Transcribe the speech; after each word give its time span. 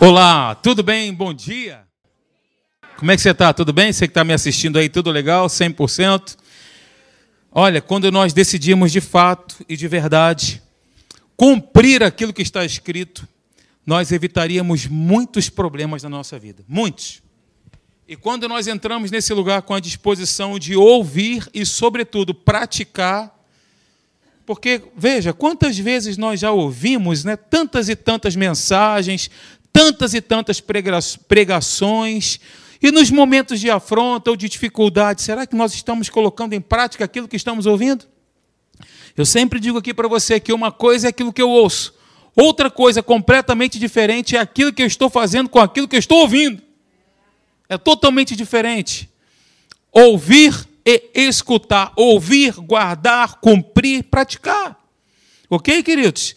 Olá, 0.00 0.54
tudo 0.56 0.82
bem? 0.82 1.14
Bom 1.14 1.32
dia. 1.32 1.86
Como 2.98 3.10
é 3.10 3.16
que 3.16 3.22
você 3.22 3.30
está? 3.30 3.52
Tudo 3.52 3.72
bem? 3.72 3.92
Você 3.92 4.06
que 4.06 4.10
está 4.10 4.24
me 4.24 4.32
assistindo 4.32 4.76
aí, 4.76 4.88
tudo 4.88 5.10
legal? 5.10 5.46
100%? 5.46 6.36
Olha, 7.50 7.80
quando 7.80 8.10
nós 8.10 8.32
decidimos 8.32 8.90
de 8.90 9.00
fato 9.00 9.64
e 9.68 9.76
de 9.76 9.86
verdade 9.86 10.60
cumprir 11.36 12.02
aquilo 12.02 12.32
que 12.32 12.42
está 12.42 12.64
escrito, 12.64 13.26
nós 13.86 14.10
evitaríamos 14.10 14.86
muitos 14.86 15.48
problemas 15.48 16.02
na 16.02 16.08
nossa 16.08 16.38
vida. 16.38 16.64
Muitos. 16.68 17.22
E 18.06 18.16
quando 18.16 18.48
nós 18.48 18.66
entramos 18.66 19.10
nesse 19.10 19.32
lugar 19.32 19.62
com 19.62 19.74
a 19.74 19.80
disposição 19.80 20.58
de 20.58 20.76
ouvir 20.76 21.48
e, 21.54 21.64
sobretudo, 21.64 22.34
praticar, 22.34 23.32
porque, 24.44 24.82
veja, 24.94 25.32
quantas 25.32 25.78
vezes 25.78 26.18
nós 26.18 26.40
já 26.40 26.50
ouvimos 26.50 27.24
né, 27.24 27.34
tantas 27.34 27.88
e 27.88 27.96
tantas 27.96 28.36
mensagens, 28.36 29.30
tantas 29.74 30.14
e 30.14 30.20
tantas 30.20 30.60
pregações, 30.60 32.38
e 32.80 32.92
nos 32.92 33.10
momentos 33.10 33.58
de 33.58 33.68
afronta 33.68 34.30
ou 34.30 34.36
de 34.36 34.48
dificuldade, 34.48 35.20
será 35.20 35.48
que 35.48 35.56
nós 35.56 35.74
estamos 35.74 36.08
colocando 36.08 36.52
em 36.52 36.60
prática 36.60 37.04
aquilo 37.04 37.26
que 37.26 37.34
estamos 37.34 37.66
ouvindo? 37.66 38.06
Eu 39.16 39.26
sempre 39.26 39.58
digo 39.58 39.78
aqui 39.78 39.92
para 39.92 40.06
você 40.06 40.38
que 40.38 40.52
uma 40.52 40.70
coisa 40.70 41.08
é 41.08 41.10
aquilo 41.10 41.32
que 41.32 41.42
eu 41.42 41.50
ouço, 41.50 41.92
outra 42.36 42.70
coisa 42.70 43.02
completamente 43.02 43.76
diferente 43.76 44.36
é 44.36 44.38
aquilo 44.38 44.72
que 44.72 44.80
eu 44.80 44.86
estou 44.86 45.10
fazendo 45.10 45.48
com 45.48 45.58
aquilo 45.58 45.88
que 45.88 45.96
eu 45.96 46.00
estou 46.00 46.18
ouvindo. 46.18 46.62
É 47.68 47.76
totalmente 47.76 48.36
diferente. 48.36 49.08
Ouvir 49.90 50.54
e 50.84 51.10
escutar, 51.14 51.92
ouvir, 51.96 52.52
guardar, 52.52 53.40
cumprir, 53.40 54.04
praticar. 54.04 54.78
Ok, 55.50 55.82
queridos? 55.82 56.36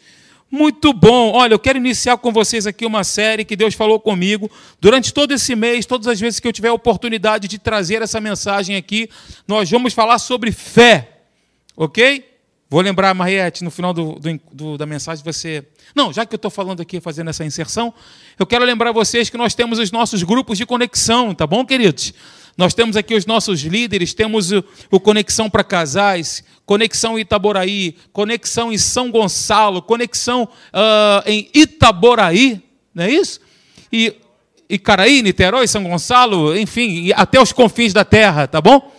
Muito 0.49 0.93
bom. 0.93 1.33
Olha, 1.33 1.53
eu 1.53 1.59
quero 1.59 1.77
iniciar 1.77 2.17
com 2.17 2.31
vocês 2.31 2.65
aqui 2.65 2.85
uma 2.85 3.03
série 3.03 3.43
que 3.43 3.55
Deus 3.55 3.73
falou 3.73 3.99
comigo 3.99 4.49
durante 4.79 5.13
todo 5.13 5.33
esse 5.33 5.55
mês, 5.55 5.85
todas 5.85 6.07
as 6.07 6.19
vezes 6.19 6.39
que 6.39 6.47
eu 6.47 6.53
tiver 6.53 6.69
a 6.69 6.73
oportunidade 6.73 7.47
de 7.47 7.59
trazer 7.59 8.01
essa 8.01 8.21
mensagem 8.21 8.75
aqui, 8.75 9.09
nós 9.47 9.69
vamos 9.69 9.93
falar 9.93 10.19
sobre 10.19 10.51
fé. 10.51 11.21
Ok? 11.75 12.37
Vou 12.69 12.81
lembrar, 12.81 13.13
Mariette, 13.13 13.63
no 13.63 13.71
final 13.71 13.93
do, 13.93 14.19
do, 14.19 14.39
do, 14.51 14.77
da 14.77 14.85
mensagem, 14.85 15.23
você. 15.23 15.65
Não, 15.95 16.11
já 16.11 16.25
que 16.25 16.33
eu 16.33 16.37
estou 16.37 16.51
falando 16.51 16.81
aqui, 16.81 16.99
fazendo 16.99 17.29
essa 17.29 17.45
inserção, 17.45 17.93
eu 18.37 18.45
quero 18.45 18.65
lembrar 18.65 18.91
vocês 18.91 19.29
que 19.29 19.37
nós 19.37 19.55
temos 19.55 19.79
os 19.79 19.89
nossos 19.89 20.21
grupos 20.23 20.57
de 20.57 20.65
conexão, 20.65 21.33
tá 21.33 21.47
bom, 21.47 21.65
queridos? 21.65 22.13
Nós 22.57 22.73
temos 22.73 22.97
aqui 22.97 23.13
os 23.13 23.27
nossos 23.27 23.61
líderes, 23.61 24.15
temos 24.15 24.51
o, 24.51 24.63
o 24.89 24.99
Conexão 24.99 25.47
para 25.47 25.63
Casais, 25.63 26.43
Conexão 26.65 27.19
Itaboraí, 27.19 27.95
Conexão 28.11 28.73
em 28.73 28.79
São 28.79 29.11
Gonçalo, 29.11 29.79
Conexão 29.79 30.43
uh, 30.43 31.29
em 31.29 31.47
Itaboraí, 31.53 32.63
não 32.95 33.03
é 33.03 33.11
isso? 33.11 33.39
E 33.93 34.15
Icaraí, 34.67 35.21
Niterói, 35.21 35.67
São 35.67 35.83
Gonçalo, 35.83 36.57
enfim, 36.57 37.11
até 37.15 37.39
os 37.39 37.51
confins 37.51 37.93
da 37.93 38.03
terra, 38.03 38.47
tá 38.47 38.59
bom? 38.59 38.91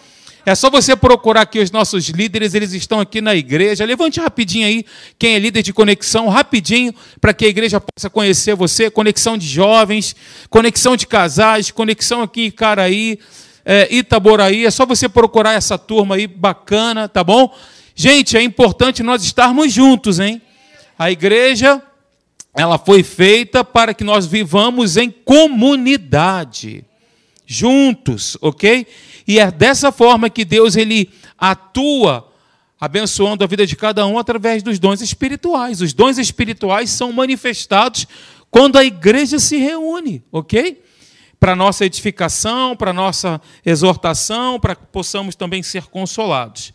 É 0.47 0.55
só 0.55 0.71
você 0.71 0.97
procurar 0.97 1.43
aqui 1.43 1.59
os 1.59 1.71
nossos 1.71 2.09
líderes, 2.09 2.55
eles 2.55 2.73
estão 2.73 3.01
aqui 3.01 3.21
na 3.21 3.35
igreja. 3.35 3.85
Levante 3.85 4.19
rapidinho 4.19 4.67
aí 4.67 4.85
quem 5.19 5.35
é 5.35 5.39
líder 5.39 5.63
de 5.63 5.75
conexão, 5.75 6.29
rapidinho, 6.29 6.95
para 7.21 7.35
que 7.35 7.45
a 7.45 7.49
igreja 7.49 7.79
possa 7.79 8.09
conhecer 8.09 8.55
você. 8.55 8.89
Conexão 8.89 9.37
de 9.37 9.47
jovens, 9.47 10.17
conexão 10.49 10.97
de 10.97 11.07
casais, 11.07 11.71
conexão 11.71 12.23
aqui 12.23 12.43
em 12.43 12.47
Icaraí 12.47 13.19
é, 13.71 13.87
Itaboraí, 13.95 14.65
é 14.65 14.71
só 14.71 14.87
você 14.87 15.11
procurar 15.11 15.53
essa 15.53 15.77
turma 15.77 16.15
aí 16.15 16.27
bacana, 16.27 17.07
tá 17.07 17.23
bom? 17.23 17.55
Gente, 17.95 18.35
é 18.35 18.43
importante 18.43 19.03
nós 19.03 19.23
estarmos 19.23 19.71
juntos, 19.71 20.19
hein? 20.19 20.41
A 20.99 21.11
igreja, 21.11 21.83
ela 22.57 22.79
foi 22.79 23.03
feita 23.03 23.63
para 23.63 23.93
que 23.93 24.03
nós 24.03 24.25
vivamos 24.25 24.97
em 24.97 25.11
comunidade, 25.11 26.83
juntos, 27.45 28.39
ok? 28.41 28.87
E 29.27 29.39
é 29.39 29.51
dessa 29.51 29.93
forma 29.93 30.31
que 30.31 30.47
Deus 30.47 30.75
ele 30.75 31.11
atua 31.37 32.27
abençoando 32.81 33.45
a 33.45 33.47
vida 33.47 33.67
de 33.67 33.77
cada 33.77 34.07
um 34.07 34.19
através 34.19 34.63
dos 34.63 34.79
dons 34.79 35.03
espirituais. 35.03 35.83
Os 35.83 35.93
dons 35.93 36.17
espirituais 36.17 36.89
são 36.89 37.13
manifestados 37.13 38.07
quando 38.51 38.79
a 38.79 38.85
igreja 38.85 39.39
se 39.39 39.59
reúne, 39.59 40.23
ok? 40.33 40.88
Para 41.41 41.55
nossa 41.55 41.85
edificação, 41.85 42.75
para 42.75 42.93
nossa 42.93 43.41
exortação, 43.65 44.59
para 44.59 44.75
que 44.75 44.87
possamos 44.87 45.35
também 45.37 45.63
ser 45.63 45.85
consolados. 45.87 46.73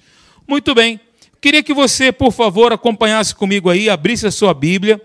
Muito 0.48 0.74
bem. 0.74 1.00
Queria 1.42 1.62
que 1.62 1.74
você, 1.74 2.12
por 2.12 2.32
favor, 2.32 2.72
acompanhasse 2.72 3.36
comigo 3.36 3.70
aí, 3.70 3.90
abrisse 3.90 4.26
a 4.26 4.32
sua 4.32 4.54
Bíblia. 4.54 5.02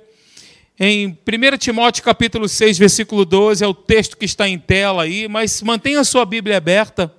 Em 0.79 1.09
1 1.09 1.59
Timóteo 1.59 2.05
capítulo 2.05 2.49
6, 2.49 2.79
versículo 2.79 3.25
12, 3.25 3.65
é 3.65 3.67
o 3.67 3.75
texto 3.75 4.17
que 4.17 4.25
está 4.25 4.49
em 4.49 4.57
tela 4.57 5.03
aí, 5.03 5.27
mas 5.27 5.61
mantenha 5.63 5.99
a 5.99 6.05
sua 6.05 6.25
Bíblia 6.25 6.57
aberta, 6.57 7.13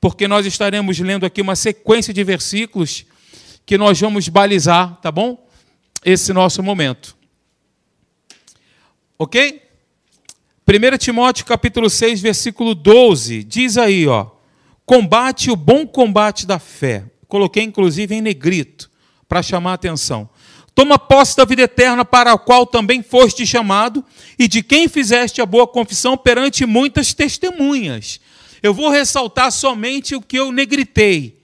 porque 0.00 0.26
nós 0.26 0.46
estaremos 0.46 0.98
lendo 0.98 1.26
aqui 1.26 1.42
uma 1.42 1.54
sequência 1.54 2.14
de 2.14 2.24
versículos 2.24 3.04
que 3.66 3.76
nós 3.76 4.00
vamos 4.00 4.28
balizar, 4.28 4.98
tá 5.02 5.12
bom? 5.12 5.46
Esse 6.02 6.32
nosso 6.32 6.62
momento. 6.62 7.14
Ok? 9.18 9.60
1 10.64 10.96
Timóteo 10.96 11.44
capítulo 11.44 11.90
6, 11.90 12.20
versículo 12.20 12.72
12, 12.72 13.42
diz 13.42 13.76
aí, 13.76 14.06
ó, 14.06 14.28
combate 14.86 15.50
o 15.50 15.56
bom 15.56 15.84
combate 15.84 16.46
da 16.46 16.60
fé. 16.60 17.04
Coloquei 17.26 17.64
inclusive 17.64 18.14
em 18.14 18.20
negrito 18.20 18.88
para 19.28 19.42
chamar 19.42 19.72
a 19.72 19.74
atenção. 19.74 20.30
Toma 20.72 21.00
posse 21.00 21.36
da 21.36 21.44
vida 21.44 21.62
eterna 21.62 22.04
para 22.04 22.32
a 22.32 22.38
qual 22.38 22.64
também 22.64 23.02
foste 23.02 23.44
chamado 23.44 24.04
e 24.38 24.46
de 24.46 24.62
quem 24.62 24.88
fizeste 24.88 25.42
a 25.42 25.46
boa 25.46 25.66
confissão 25.66 26.16
perante 26.16 26.64
muitas 26.64 27.12
testemunhas. 27.12 28.20
Eu 28.62 28.72
vou 28.72 28.88
ressaltar 28.88 29.50
somente 29.50 30.14
o 30.14 30.22
que 30.22 30.38
eu 30.38 30.52
negritei. 30.52 31.42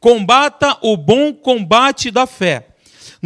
Combata 0.00 0.76
o 0.82 0.96
bom 0.96 1.32
combate 1.32 2.10
da 2.10 2.26
fé. 2.26 2.66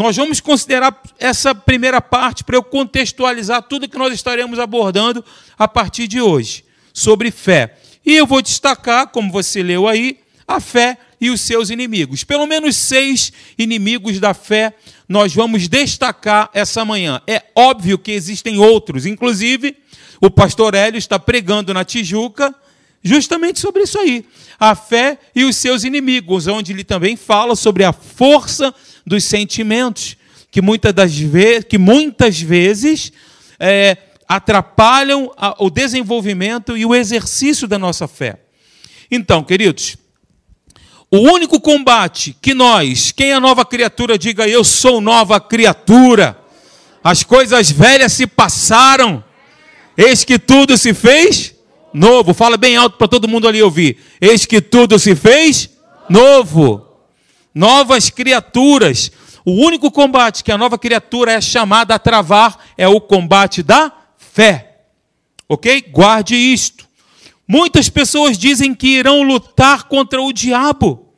Nós 0.01 0.17
vamos 0.17 0.41
considerar 0.41 0.99
essa 1.19 1.55
primeira 1.55 2.01
parte 2.01 2.43
para 2.43 2.57
eu 2.57 2.63
contextualizar 2.63 3.63
tudo 3.65 3.87
que 3.87 3.99
nós 3.99 4.15
estaremos 4.15 4.59
abordando 4.59 5.23
a 5.59 5.69
partir 5.69 6.09
de 6.09 6.23
hoje, 6.23 6.65
sobre 6.91 7.31
fé. 7.31 7.77
E 8.05 8.17
eu 8.17 8.27
vou 8.27 8.41
destacar, 8.41 9.09
como 9.09 9.31
você 9.31 9.63
leu 9.63 9.87
aí, 9.87 10.19
a 10.49 10.59
fé 10.59 10.97
e 11.21 11.29
os 11.29 11.43
seus 11.43 11.69
inimigos. 11.69 12.25
Pelo 12.25 12.47
menos 12.47 12.77
seis 12.77 13.31
inimigos 13.59 14.19
da 14.19 14.33
fé 14.33 14.73
nós 15.07 15.35
vamos 15.35 15.69
destacar 15.69 16.49
essa 16.55 16.83
manhã. 16.83 17.21
É 17.27 17.43
óbvio 17.55 17.99
que 17.99 18.11
existem 18.11 18.59
outros, 18.59 19.05
inclusive 19.05 19.77
o 20.19 20.31
pastor 20.31 20.75
Hélio 20.75 20.97
está 20.97 21.19
pregando 21.19 21.75
na 21.75 21.85
Tijuca 21.85 22.55
justamente 23.03 23.59
sobre 23.61 23.83
isso 23.83 23.99
aí, 23.99 24.25
a 24.59 24.75
fé 24.75 25.19
e 25.35 25.45
os 25.45 25.57
seus 25.57 25.85
inimigos, 25.85 26.47
onde 26.47 26.73
ele 26.73 26.85
também 26.85 27.17
fala 27.17 27.57
sobre 27.57 27.85
a 27.85 27.93
força 27.93 28.75
dos 29.07 29.25
sentimentos, 29.25 30.17
que 30.51 30.61
muitas, 30.61 30.93
das 30.93 31.17
ve 31.17 31.63
que 31.63 31.79
muitas 31.79 32.41
vezes 32.41 33.13
é, 33.59 33.97
atrapalham 34.29 35.33
a, 35.37 35.57
o 35.59 35.71
desenvolvimento 35.71 36.77
e 36.77 36.85
o 36.85 36.95
exercício 36.95 37.67
da 37.67 37.79
nossa 37.79 38.07
fé. 38.07 38.39
Então, 39.11 39.43
queridos, 39.43 39.97
o 41.11 41.19
único 41.19 41.61
combate 41.61 42.37
que 42.41 42.55
nós, 42.55 43.11
quem 43.13 43.33
é 43.33 43.41
nova 43.41 43.65
criatura, 43.65 44.19
diga 44.19 44.47
eu 44.47 44.63
sou 44.63 45.01
nova 45.01 45.41
criatura, 45.41 46.39
as 47.03 47.23
coisas 47.23 47.71
velhas 47.71 48.13
se 48.13 48.27
passaram, 48.27 49.25
eis 49.97 50.23
que 50.23 50.39
tudo 50.39 50.77
se 50.77 50.93
fez 50.93 51.55
novo. 51.93 52.35
Fala 52.35 52.57
bem 52.57 52.77
alto 52.77 52.97
para 52.97 53.09
todo 53.09 53.29
mundo 53.29 53.49
ali 53.49 53.63
ouvir. 53.63 53.99
Eis 54.21 54.47
que 54.47 54.61
tudo 54.61 54.99
se 54.99 55.15
fez 55.15 55.71
novo 56.09 56.91
novas 57.55 58.11
criaturas. 58.11 59.11
O 59.45 59.53
único 59.53 59.91
combate 59.91 60.45
que 60.45 60.53
a 60.53 60.59
nova 60.59 60.79
criatura 60.79 61.33
é 61.33 61.41
chamada 61.41 61.95
a 61.95 61.99
travar 61.99 62.59
é 62.77 62.87
o 62.87 63.01
combate 63.01 63.63
da 63.63 63.93
fé. 64.17 64.83
Ok? 65.49 65.87
Guarde 65.91 66.35
isto. 66.37 66.89
Muitas 67.47 67.89
pessoas 67.89 68.39
dizem 68.39 68.75
que 68.75 68.87
irão 68.87 69.23
lutar 69.23 69.85
contra 69.85 70.23
o 70.23 70.33
diabo. 70.33 71.09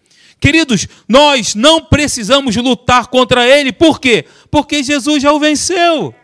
Queridos, 0.40 0.88
nós 1.06 1.54
não 1.54 1.84
precisamos 1.84 2.56
lutar 2.56 3.08
contra 3.08 3.46
ele. 3.46 3.72
Por 3.72 4.00
quê? 4.00 4.24
Porque 4.50 4.82
Jesus 4.82 5.22
já 5.22 5.32
o 5.32 5.38
venceu. 5.38 6.14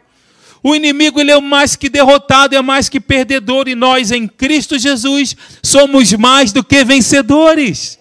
O 0.62 0.74
inimigo 0.74 1.20
ele 1.20 1.30
é 1.30 1.40
mais 1.40 1.76
que 1.76 1.88
derrotado, 1.88 2.56
é 2.56 2.62
mais 2.62 2.88
que 2.88 3.00
perdedor, 3.00 3.68
e 3.68 3.74
nós 3.74 4.10
em 4.10 4.26
Cristo 4.26 4.78
Jesus 4.78 5.36
somos 5.62 6.12
mais 6.12 6.52
do 6.52 6.64
que 6.64 6.84
vencedores 6.84 7.98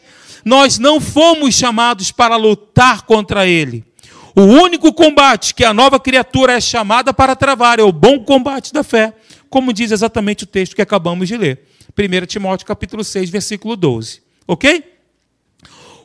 nós 0.47 0.79
não 0.79 1.01
fomos 1.01 1.53
chamados 1.55 2.09
para 2.09 2.37
lutar 2.37 3.01
contra 3.01 3.45
ele. 3.45 3.83
O 4.33 4.43
único 4.43 4.93
combate 4.93 5.53
que 5.53 5.65
a 5.65 5.73
nova 5.73 5.99
criatura 5.99 6.53
é 6.53 6.61
chamada 6.61 7.13
para 7.13 7.35
travar 7.35 7.79
é 7.79 7.83
o 7.83 7.91
bom 7.91 8.23
combate 8.23 8.71
da 8.71 8.81
fé, 8.81 9.13
como 9.49 9.73
diz 9.73 9.91
exatamente 9.91 10.45
o 10.45 10.47
texto 10.47 10.73
que 10.73 10.81
acabamos 10.81 11.27
de 11.27 11.35
ler. 11.35 11.65
1 11.97 12.25
Timóteo 12.27 12.65
capítulo 12.65 13.03
6, 13.03 13.29
versículo 13.29 13.75
12. 13.75 14.21
OK? 14.47 14.83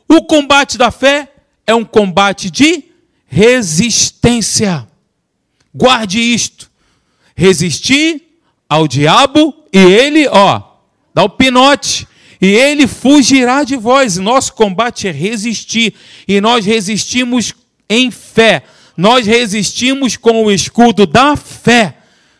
O 0.09 0.23
combate 0.23 0.77
da 0.77 0.91
fé 0.91 1.31
é 1.65 1.73
um 1.73 1.85
combate 1.85 2.51
de 2.51 2.83
resistência. 3.25 4.85
Guarde 5.73 6.19
isto. 6.19 6.69
Resistir 7.35 8.21
ao 8.69 8.87
diabo 8.87 9.53
e 9.71 9.79
ele, 9.79 10.27
ó, 10.27 10.61
dá 11.13 11.23
o 11.23 11.29
pinote. 11.29 12.07
E 12.39 12.47
ele 12.47 12.87
fugirá 12.87 13.63
de 13.63 13.75
vós. 13.75 14.17
Nosso 14.17 14.53
combate 14.53 15.07
é 15.07 15.11
resistir. 15.11 15.93
E 16.27 16.41
nós 16.41 16.65
resistimos 16.65 17.53
em 17.89 18.11
fé. 18.11 18.63
Nós 18.95 19.25
resistimos 19.25 20.17
com 20.17 20.43
o 20.43 20.51
escudo 20.51 21.07
da 21.07 21.35
fé, 21.35 21.97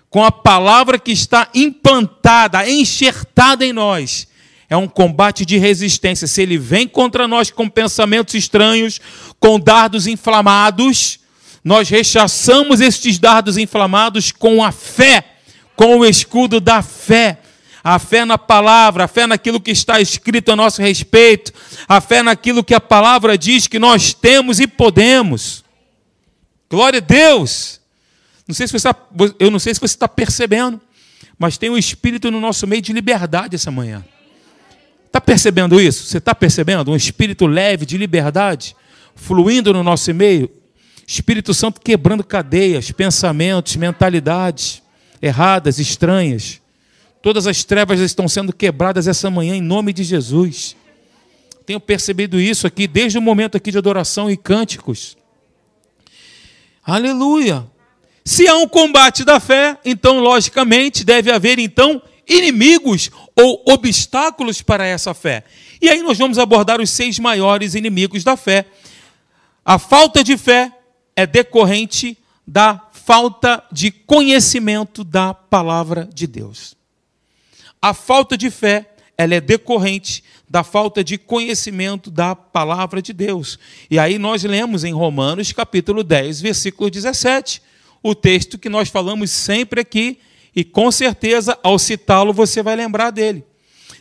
com 0.09 0.23
a 0.23 0.31
palavra 0.31 0.99
que 0.99 1.11
está 1.11 1.47
implantada, 1.53 2.69
enxertada 2.69 3.65
em 3.65 3.73
nós. 3.73 4.27
É 4.69 4.77
um 4.77 4.87
combate 4.87 5.45
de 5.45 5.57
resistência. 5.57 6.27
Se 6.27 6.41
ele 6.41 6.57
vem 6.57 6.87
contra 6.87 7.27
nós 7.27 7.49
com 7.49 7.67
pensamentos 7.67 8.35
estranhos, 8.35 8.99
com 9.39 9.59
dardos 9.59 10.05
inflamados, 10.05 11.19
nós 11.63 11.89
rechaçamos 11.89 12.81
estes 12.81 13.17
dardos 13.17 13.57
inflamados 13.57 14.31
com 14.31 14.63
a 14.63 14.71
fé, 14.71 15.23
com 15.75 15.99
o 15.99 16.05
escudo 16.05 16.59
da 16.59 16.81
fé. 16.81 17.39
A 17.85 17.99
fé 17.99 18.23
na 18.23 18.37
palavra, 18.37 19.03
a 19.03 19.07
fé 19.09 19.27
naquilo 19.27 19.59
que 19.59 19.71
está 19.71 19.99
escrito 19.99 20.53
a 20.53 20.55
nosso 20.55 20.81
respeito, 20.81 21.51
a 21.85 21.99
fé 21.99 22.23
naquilo 22.23 22.63
que 22.63 22.73
a 22.73 22.79
palavra 22.79 23.37
diz 23.37 23.67
que 23.67 23.77
nós 23.77 24.13
temos 24.13 24.61
e 24.61 24.67
podemos. 24.67 25.65
Glória 26.69 26.99
a 26.99 27.01
Deus! 27.01 27.81
Não 28.47 28.55
sei 28.55 28.67
se 28.67 28.71
você 28.71 28.87
está, 28.89 28.95
eu 29.37 29.51
não 29.51 29.59
sei 29.59 29.73
se 29.73 29.81
você 29.81 29.95
está 29.95 30.07
percebendo, 30.07 30.79
mas 31.37 31.57
tem 31.57 31.69
um 31.69 31.77
espírito 31.77 32.31
no 32.31 32.39
nosso 32.39 32.65
meio 32.65 32.81
de 32.81 32.93
liberdade 32.93 33.55
essa 33.55 33.69
manhã. 33.69 34.01
Está 35.07 35.19
percebendo 35.19 35.79
isso? 35.79 36.05
Você 36.05 36.19
está 36.19 36.33
percebendo? 36.33 36.89
Um 36.89 36.95
espírito 36.95 37.45
leve 37.45 37.85
de 37.85 37.97
liberdade 37.97 38.77
fluindo 39.13 39.73
no 39.73 39.83
nosso 39.83 40.13
meio. 40.13 40.49
Espírito 41.13 41.53
Santo 41.53 41.79
quebrando 41.79 42.23
cadeias, 42.23 42.89
pensamentos, 42.89 43.75
mentalidades 43.75 44.81
erradas, 45.21 45.77
estranhas. 45.77 46.59
Todas 47.21 47.45
as 47.45 47.63
trevas 47.63 47.99
estão 47.99 48.27
sendo 48.27 48.51
quebradas 48.51 49.07
essa 49.07 49.29
manhã 49.29 49.55
em 49.55 49.61
nome 49.61 49.93
de 49.93 50.03
Jesus. 50.03 50.75
Tenho 51.67 51.79
percebido 51.79 52.39
isso 52.39 52.65
aqui 52.65 52.87
desde 52.87 53.19
o 53.19 53.21
momento 53.21 53.55
aqui 53.55 53.71
de 53.71 53.77
adoração 53.77 54.29
e 54.29 54.35
cânticos. 54.35 55.15
Aleluia. 56.83 57.63
Se 58.25 58.47
há 58.47 58.55
um 58.55 58.67
combate 58.67 59.23
da 59.23 59.39
fé, 59.39 59.77
então 59.85 60.19
logicamente 60.19 61.05
deve 61.05 61.31
haver 61.31 61.59
então 61.59 62.01
inimigos 62.27 63.11
ou 63.35 63.63
obstáculos 63.67 64.63
para 64.63 64.83
essa 64.83 65.13
fé. 65.13 65.43
E 65.79 65.89
aí 65.89 66.01
nós 66.01 66.17
vamos 66.17 66.39
abordar 66.39 66.81
os 66.81 66.89
seis 66.89 67.19
maiores 67.19 67.75
inimigos 67.75 68.23
da 68.23 68.35
fé. 68.35 68.65
A 69.63 69.77
falta 69.77 70.23
de 70.23 70.35
fé 70.37 70.71
é 71.15 71.25
decorrente 71.25 72.17
da 72.45 72.89
falta 72.91 73.63
de 73.71 73.91
conhecimento 73.91 75.03
da 75.03 75.33
palavra 75.33 76.07
de 76.13 76.27
Deus. 76.27 76.75
A 77.81 77.93
falta 77.93 78.37
de 78.37 78.49
fé, 78.49 78.89
ela 79.17 79.35
é 79.35 79.41
decorrente 79.41 80.23
da 80.49 80.63
falta 80.63 81.03
de 81.03 81.17
conhecimento 81.17 82.09
da 82.09 82.35
palavra 82.35 83.01
de 83.01 83.11
Deus. 83.11 83.59
E 83.89 83.97
aí 83.99 84.17
nós 84.17 84.43
lemos 84.43 84.83
em 84.83 84.93
Romanos 84.93 85.51
capítulo 85.51 86.03
10, 86.03 86.41
versículo 86.41 86.89
17, 86.89 87.61
o 88.01 88.13
texto 88.13 88.57
que 88.57 88.69
nós 88.69 88.89
falamos 88.89 89.31
sempre 89.31 89.81
aqui, 89.81 90.19
e 90.55 90.63
com 90.63 90.91
certeza, 90.91 91.57
ao 91.63 91.79
citá-lo, 91.79 92.31
você 92.31 92.61
vai 92.61 92.75
lembrar 92.75 93.09
dele. 93.09 93.43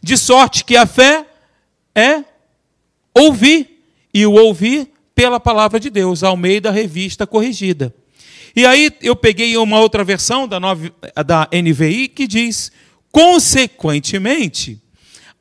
De 0.02 0.16
sorte 0.16 0.64
que 0.64 0.76
a 0.76 0.86
fé 0.86 1.26
é 1.94 2.24
ouvir, 3.14 3.82
e 4.12 4.26
o 4.26 4.32
ouvir 4.32 4.91
pela 5.14 5.38
palavra 5.38 5.78
de 5.78 5.90
Deus, 5.90 6.22
ao 6.22 6.36
meio 6.36 6.60
da 6.60 6.70
revista 6.70 7.26
corrigida. 7.26 7.94
E 8.54 8.66
aí 8.66 8.90
eu 9.00 9.16
peguei 9.16 9.56
uma 9.56 9.80
outra 9.80 10.04
versão 10.04 10.46
da, 10.46 10.60
nova, 10.60 10.92
da 11.24 11.48
NVI 11.52 12.08
que 12.08 12.26
diz: 12.26 12.70
consequentemente, 13.10 14.80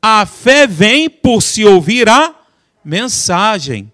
a 0.01 0.25
fé 0.25 0.65
vem 0.65 1.09
por 1.09 1.41
se 1.41 1.65
ouvir 1.65 2.07
a 2.09 2.33
mensagem. 2.83 3.91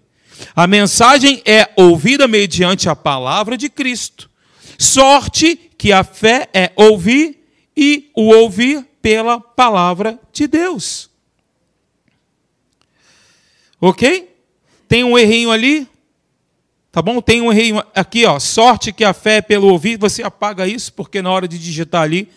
A 0.54 0.66
mensagem 0.66 1.42
é 1.44 1.68
ouvida 1.76 2.28
mediante 2.28 2.88
a 2.88 2.94
palavra 2.94 3.56
de 3.56 3.68
Cristo. 3.68 4.30
Sorte 4.78 5.56
que 5.76 5.92
a 5.92 6.04
fé 6.04 6.48
é 6.54 6.70
ouvir 6.76 7.44
e 7.76 8.10
o 8.14 8.28
ouvir 8.28 8.86
pela 9.02 9.40
palavra 9.40 10.18
de 10.32 10.46
Deus. 10.46 11.10
Ok? 13.80 14.27
Tem 14.88 15.04
um 15.04 15.18
errinho 15.18 15.50
ali? 15.50 15.86
Tá 16.90 17.02
bom? 17.02 17.20
Tem 17.20 17.42
um 17.42 17.52
errinho 17.52 17.82
aqui, 17.94 18.24
ó. 18.24 18.38
Sorte 18.38 18.92
que 18.92 19.04
a 19.04 19.12
fé 19.12 19.36
é 19.36 19.42
pelo 19.42 19.68
ouvir, 19.68 19.98
você 19.98 20.22
apaga 20.22 20.66
isso, 20.66 20.92
porque 20.94 21.20
na 21.20 21.30
hora 21.30 21.46
de 21.46 21.58
digitar 21.58 22.02
ali. 22.02 22.28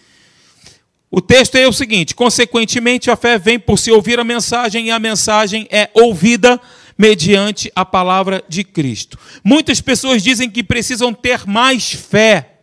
O 1.09 1.21
texto 1.21 1.55
é 1.55 1.67
o 1.67 1.73
seguinte: 1.73 2.13
consequentemente, 2.13 3.09
a 3.09 3.15
fé 3.15 3.39
vem 3.39 3.57
por 3.57 3.79
se 3.79 3.89
ouvir 3.89 4.19
a 4.19 4.23
mensagem, 4.23 4.87
e 4.87 4.91
a 4.91 4.99
mensagem 4.99 5.67
é 5.71 5.89
ouvida 5.93 6.59
mediante 6.97 7.71
a 7.75 7.85
palavra 7.85 8.43
de 8.47 8.63
Cristo. 8.63 9.17
Muitas 9.43 9.81
pessoas 9.81 10.21
dizem 10.21 10.49
que 10.49 10.63
precisam 10.63 11.13
ter 11.13 11.47
mais 11.47 11.93
fé, 11.93 12.59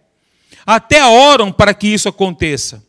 até 0.64 1.04
oram 1.04 1.50
para 1.50 1.74
que 1.74 1.88
isso 1.88 2.08
aconteça. 2.08 2.84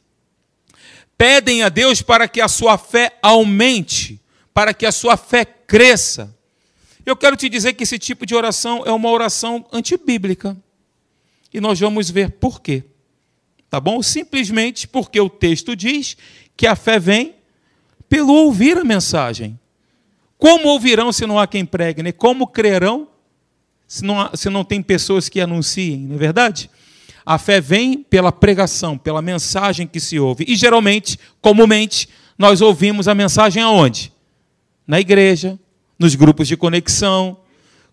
Pedem 1.17 1.63
a 1.63 1.69
Deus 1.69 2.01
para 2.01 2.27
que 2.27 2.39
a 2.39 2.47
sua 2.47 2.77
fé 2.77 3.17
aumente, 3.21 4.21
para 4.53 4.73
que 4.73 4.85
a 4.85 4.91
sua 4.91 5.17
fé 5.17 5.43
cresça. 5.43 6.37
Eu 7.09 7.15
quero 7.15 7.35
te 7.35 7.49
dizer 7.49 7.73
que 7.73 7.83
esse 7.83 7.97
tipo 7.97 8.23
de 8.23 8.35
oração 8.35 8.83
é 8.85 8.91
uma 8.91 9.09
oração 9.09 9.65
antibíblica. 9.73 10.55
E 11.51 11.59
nós 11.59 11.79
vamos 11.79 12.11
ver 12.11 12.29
por 12.31 12.61
quê. 12.61 12.83
Tá 13.67 13.79
bom? 13.79 14.03
Simplesmente 14.03 14.87
porque 14.87 15.19
o 15.19 15.27
texto 15.27 15.75
diz 15.75 16.15
que 16.55 16.67
a 16.67 16.75
fé 16.75 16.99
vem 16.99 17.33
pelo 18.07 18.31
ouvir 18.31 18.77
a 18.77 18.83
mensagem. 18.83 19.59
Como 20.37 20.69
ouvirão 20.69 21.11
se 21.11 21.25
não 21.25 21.39
há 21.39 21.47
quem 21.47 21.65
pregue? 21.65 22.03
Né? 22.03 22.11
Como 22.11 22.45
crerão 22.45 23.07
se 23.87 24.05
não, 24.05 24.21
há, 24.21 24.31
se 24.35 24.47
não 24.47 24.63
tem 24.63 24.79
pessoas 24.79 25.27
que 25.27 25.41
anunciem? 25.41 25.97
Não 25.97 26.15
é 26.15 26.19
verdade? 26.19 26.69
A 27.25 27.39
fé 27.39 27.59
vem 27.59 28.03
pela 28.03 28.31
pregação, 28.31 28.97
pela 28.97 29.21
mensagem 29.21 29.87
que 29.87 29.99
se 29.99 30.19
ouve. 30.19 30.45
E 30.47 30.55
geralmente, 30.55 31.19
comumente, 31.41 32.07
nós 32.37 32.61
ouvimos 32.61 33.07
a 33.07 33.15
mensagem 33.15 33.63
aonde? 33.63 34.13
Na 34.85 34.99
igreja, 34.99 35.59
nos 35.99 36.15
grupos 36.15 36.47
de 36.47 36.57
conexão, 36.57 37.37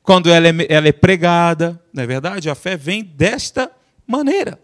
quando 0.03 0.31
ela 0.31 0.47
é, 0.47 0.55
ela 0.69 0.89
é 0.89 0.93
pregada. 0.93 1.83
Não 1.93 2.05
é 2.05 2.07
verdade? 2.07 2.49
A 2.49 2.55
fé 2.55 2.77
vem 2.77 3.03
desta 3.03 3.71
maneira. 4.07 4.59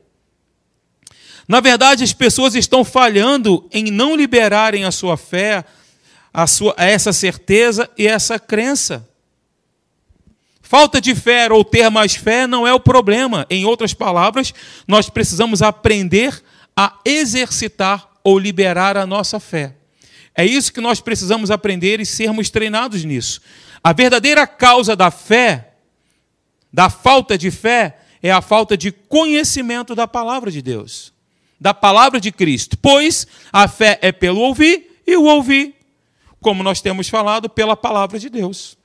Na 1.49 1.61
verdade, 1.61 2.05
as 2.05 2.13
pessoas 2.13 2.55
estão 2.55 2.85
falhando 2.85 3.69
em 3.73 3.91
não 3.91 4.15
liberarem 4.17 4.85
a 4.85 4.93
sua 4.93 5.17
fé 5.17 5.65
a 6.33 6.47
sua, 6.47 6.75
essa 6.79 7.13
certeza 7.13 7.91
e 7.99 8.07
essa 8.07 8.39
crença. 8.39 9.09
Falta 10.63 11.01
de 11.01 11.15
fé 11.15 11.53
ou 11.53 11.63
ter 11.65 11.91
mais 11.91 12.15
fé 12.15 12.47
não 12.47 12.67
é 12.67 12.73
o 12.73 12.81
problema. 12.81 13.47
Em 13.51 13.67
outras 13.67 13.93
palavras, 13.93 14.55
nós 14.89 15.11
precisamos 15.11 15.61
aprender 15.61 16.43
a 16.75 16.99
exercitar 17.05 18.09
ou 18.25 18.39
liberar 18.39 18.97
a 18.97 19.05
nossa 19.05 19.39
fé. 19.39 19.77
É 20.35 20.45
isso 20.45 20.73
que 20.73 20.81
nós 20.81 21.01
precisamos 21.01 21.51
aprender 21.51 22.01
e 22.01 22.07
sermos 22.07 22.51
treinados 22.51 23.05
nisso. 23.05 23.41
A 23.83 23.93
verdadeira 23.93 24.47
causa 24.47 24.97
da 24.97 25.11
fé, 25.11 25.75
da 26.73 26.89
falta 26.89 27.37
de 27.37 27.51
fé, 27.51 27.99
é 28.23 28.31
a 28.31 28.41
falta 28.41 28.77
de 28.77 28.93
conhecimento 28.93 29.95
da 29.95 30.07
palavra 30.07 30.51
de 30.51 30.63
Deus, 30.63 31.13
da 31.61 31.75
palavra 31.75 32.21
de 32.21 32.33
Cristo. 32.33 32.79
Pois 32.79 33.27
a 33.53 33.69
fé 33.69 33.99
é 34.01 34.13
pelo 34.13 34.41
ouvir 34.41 35.03
e 35.07 35.17
o 35.17 35.25
ouvir 35.25 35.83
como 36.43 36.63
nós 36.63 36.83
temos 36.83 37.09
falado, 37.09 37.49
pela 37.49 37.77
palavra 37.77 38.19
de 38.19 38.29
Deus. 38.29 38.77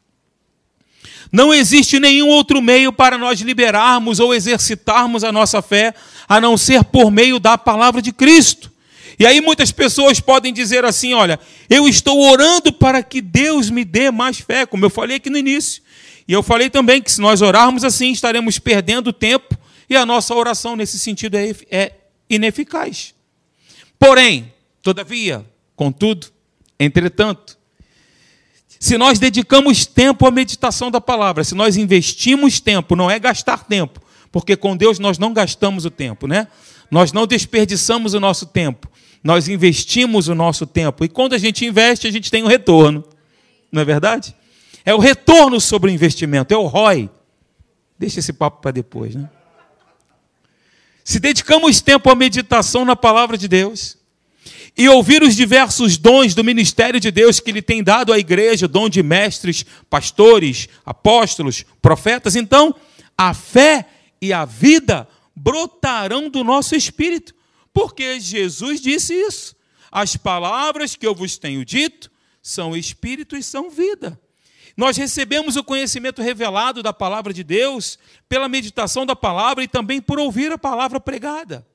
Não 1.29 1.53
existe 1.53 1.99
nenhum 1.99 2.29
outro 2.29 2.61
meio 2.61 2.93
para 2.93 3.17
nós 3.17 3.41
liberarmos 3.41 4.19
ou 4.19 4.33
exercitarmos 4.33 5.23
a 5.23 5.31
nossa 5.31 5.61
fé 5.61 5.93
a 6.29 6.39
não 6.39 6.55
ser 6.55 6.85
por 6.85 7.11
meio 7.11 7.39
da 7.39 7.57
palavra 7.57 8.01
de 8.01 8.13
Cristo. 8.13 8.71
E 9.19 9.25
aí 9.25 9.41
muitas 9.41 9.71
pessoas 9.71 10.19
podem 10.19 10.53
dizer 10.53 10.85
assim: 10.85 11.13
olha, 11.13 11.39
eu 11.69 11.87
estou 11.87 12.19
orando 12.29 12.71
para 12.71 13.01
que 13.01 13.21
Deus 13.21 13.69
me 13.69 13.83
dê 13.83 14.11
mais 14.11 14.39
fé, 14.39 14.65
como 14.65 14.85
eu 14.85 14.89
falei 14.89 15.17
aqui 15.17 15.29
no 15.29 15.37
início. 15.37 15.81
E 16.27 16.33
eu 16.33 16.43
falei 16.43 16.69
também 16.69 17.01
que 17.01 17.11
se 17.11 17.21
nós 17.21 17.41
orarmos 17.41 17.83
assim, 17.83 18.11
estaremos 18.11 18.59
perdendo 18.59 19.13
tempo 19.13 19.57
e 19.89 19.95
a 19.95 20.05
nossa 20.05 20.35
oração 20.35 20.75
nesse 20.75 20.99
sentido 20.99 21.35
é, 21.35 21.55
é 21.71 21.91
ineficaz. 22.29 23.15
Porém, 23.97 24.53
todavia, 24.83 25.45
contudo, 25.75 26.27
Entretanto, 26.79 27.57
se 28.79 28.97
nós 28.97 29.17
dedicamos 29.17 29.85
tempo 29.85 30.27
à 30.27 30.31
meditação 30.31 30.91
da 30.91 31.01
palavra, 31.01 31.43
se 31.43 31.55
nós 31.55 31.75
investimos 31.75 32.59
tempo, 32.59 32.95
não 32.95 33.09
é 33.09 33.17
gastar 33.17 33.65
tempo, 33.65 33.99
porque 34.31 34.55
com 34.55 34.77
Deus 34.77 34.99
nós 34.99 35.17
não 35.17 35.33
gastamos 35.33 35.85
o 35.85 35.89
tempo, 35.89 36.27
né? 36.27 36.47
Nós 36.89 37.11
não 37.11 37.27
desperdiçamos 37.27 38.13
o 38.13 38.19
nosso 38.19 38.45
tempo, 38.45 38.89
nós 39.23 39.47
investimos 39.47 40.27
o 40.27 40.35
nosso 40.35 40.65
tempo. 40.65 41.03
E 41.03 41.09
quando 41.09 41.33
a 41.33 41.37
gente 41.37 41.65
investe, 41.65 42.07
a 42.07 42.11
gente 42.11 42.31
tem 42.31 42.43
um 42.43 42.47
retorno, 42.47 43.03
não 43.71 43.81
é 43.81 43.85
verdade? 43.85 44.35
É 44.85 44.93
o 44.93 44.99
retorno 44.99 45.59
sobre 45.59 45.91
o 45.91 45.93
investimento, 45.93 46.53
é 46.53 46.57
o 46.57 46.65
ROI. 46.65 47.09
Deixa 47.99 48.19
esse 48.19 48.31
papo 48.31 48.61
para 48.61 48.71
depois, 48.71 49.15
né? 49.15 49.29
se 51.07 51.21
dedicamos 51.21 51.79
tempo 51.79 52.11
à 52.11 52.15
meditação 52.15 52.83
na 52.83 52.93
palavra 52.93 53.37
de 53.37 53.47
Deus 53.47 53.97
e 54.77 54.89
ouvir 54.89 55.23
os 55.23 55.37
diversos 55.37 55.97
dons 55.97 56.35
do 56.35 56.43
ministério 56.43 56.99
de 56.99 57.09
Deus 57.09 57.39
que 57.39 57.49
Ele 57.49 57.61
tem 57.61 57.81
dado 57.81 58.11
à 58.11 58.19
igreja 58.19 58.67
dom 58.67 58.89
de 58.89 59.01
mestres, 59.01 59.65
pastores, 59.89 60.67
apóstolos, 60.85 61.63
profetas 61.81 62.35
então 62.35 62.75
a 63.17 63.33
fé 63.33 63.85
e 64.21 64.33
a 64.33 64.43
vida 64.43 65.07
brotarão 65.37 66.29
do 66.29 66.43
nosso 66.43 66.75
espírito, 66.75 67.35
porque 67.71 68.19
Jesus 68.19 68.81
disse 68.81 69.13
isso. 69.13 69.55
As 69.91 70.17
palavras 70.17 70.95
que 70.95 71.05
eu 71.05 71.13
vos 71.13 71.37
tenho 71.37 71.63
dito 71.63 72.11
são 72.41 72.75
espírito 72.75 73.37
e 73.37 73.43
são 73.43 73.69
vida. 73.69 74.19
Nós 74.75 74.97
recebemos 74.97 75.55
o 75.55 75.63
conhecimento 75.63 76.21
revelado 76.21 76.81
da 76.81 76.91
palavra 76.91 77.31
de 77.31 77.43
Deus 77.43 77.99
pela 78.27 78.49
meditação 78.49 79.05
da 79.05 79.15
palavra 79.15 79.63
e 79.63 79.67
também 79.67 80.01
por 80.01 80.19
ouvir 80.19 80.51
a 80.51 80.57
palavra 80.57 80.99
pregada. 80.99 81.65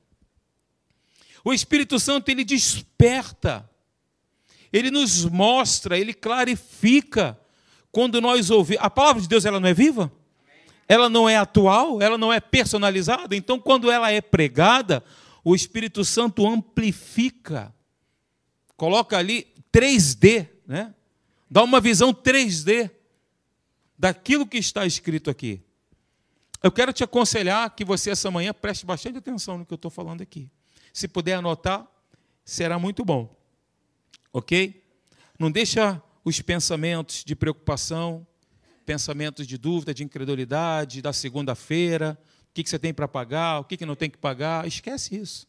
O 1.44 1.52
Espírito 1.52 1.98
Santo 1.98 2.28
ele 2.28 2.44
desperta, 2.44 3.68
ele 4.72 4.90
nos 4.90 5.24
mostra, 5.24 5.98
ele 5.98 6.14
clarifica 6.14 7.38
quando 7.90 8.20
nós 8.20 8.50
ouvimos. 8.50 8.84
A 8.84 8.90
palavra 8.90 9.20
de 9.20 9.28
Deus 9.28 9.44
ela 9.44 9.58
não 9.58 9.68
é 9.68 9.74
viva? 9.74 10.12
Ela 10.88 11.08
não 11.08 11.28
é 11.28 11.36
atual, 11.36 12.02
ela 12.02 12.18
não 12.18 12.32
é 12.32 12.40
personalizada. 12.40 13.34
Então, 13.34 13.58
quando 13.58 13.90
ela 13.90 14.10
é 14.10 14.20
pregada, 14.20 15.02
o 15.44 15.54
Espírito 15.54 16.04
Santo 16.04 16.46
amplifica, 16.46 17.74
coloca 18.76 19.16
ali 19.16 19.46
3D, 19.72 20.48
né? 20.66 20.94
dá 21.50 21.62
uma 21.62 21.80
visão 21.80 22.12
3D 22.12 22.90
daquilo 23.98 24.46
que 24.46 24.58
está 24.58 24.84
escrito 24.86 25.30
aqui. 25.30 25.62
Eu 26.62 26.70
quero 26.70 26.92
te 26.92 27.02
aconselhar 27.02 27.74
que 27.74 27.84
você 27.84 28.10
essa 28.10 28.30
manhã 28.30 28.54
preste 28.54 28.86
bastante 28.86 29.18
atenção 29.18 29.58
no 29.58 29.66
que 29.66 29.72
eu 29.72 29.76
estou 29.76 29.90
falando 29.90 30.22
aqui. 30.22 30.48
Se 30.92 31.08
puder 31.08 31.34
anotar, 31.34 31.86
será 32.44 32.78
muito 32.78 33.04
bom. 33.04 33.34
Ok? 34.32 34.82
Não 35.38 35.50
deixa 35.50 36.00
os 36.24 36.40
pensamentos 36.40 37.24
de 37.24 37.34
preocupação, 37.34 38.26
pensamentos 38.84 39.46
de 39.46 39.56
dúvida, 39.56 39.94
de 39.94 40.04
incredulidade, 40.04 41.02
da 41.02 41.12
segunda-feira, 41.12 42.18
o 42.50 42.54
que 42.54 42.68
você 42.68 42.78
tem 42.78 42.92
para 42.92 43.08
pagar, 43.08 43.60
o 43.60 43.64
que 43.64 43.84
não 43.86 43.96
tem 43.96 44.10
que 44.10 44.18
pagar, 44.18 44.66
esquece 44.66 45.16
isso. 45.16 45.46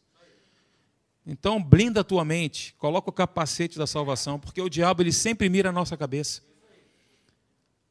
Então, 1.26 1.62
blinda 1.62 2.00
a 2.00 2.04
tua 2.04 2.24
mente, 2.24 2.74
coloca 2.78 3.08
o 3.08 3.12
capacete 3.12 3.78
da 3.78 3.86
salvação, 3.86 4.38
porque 4.38 4.60
o 4.60 4.68
diabo 4.68 5.02
ele 5.02 5.12
sempre 5.12 5.48
mira 5.48 5.70
a 5.70 5.72
nossa 5.72 5.96
cabeça. 5.96 6.42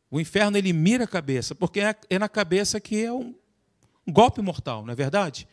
O 0.10 0.20
inferno 0.20 0.58
ele 0.58 0.72
mira 0.72 1.06
a 1.06 1.08
cabeça, 1.08 1.56
porque 1.56 1.80
é, 1.80 1.96
é 2.10 2.20
na 2.20 2.30
cabeça 2.30 2.80
que 2.80 3.04
é 3.04 3.12
um 3.12 3.34
golpe 4.08 4.42
mortal, 4.42 4.86
não 4.86 4.94
é 4.94 4.96
verdade? 4.96 5.48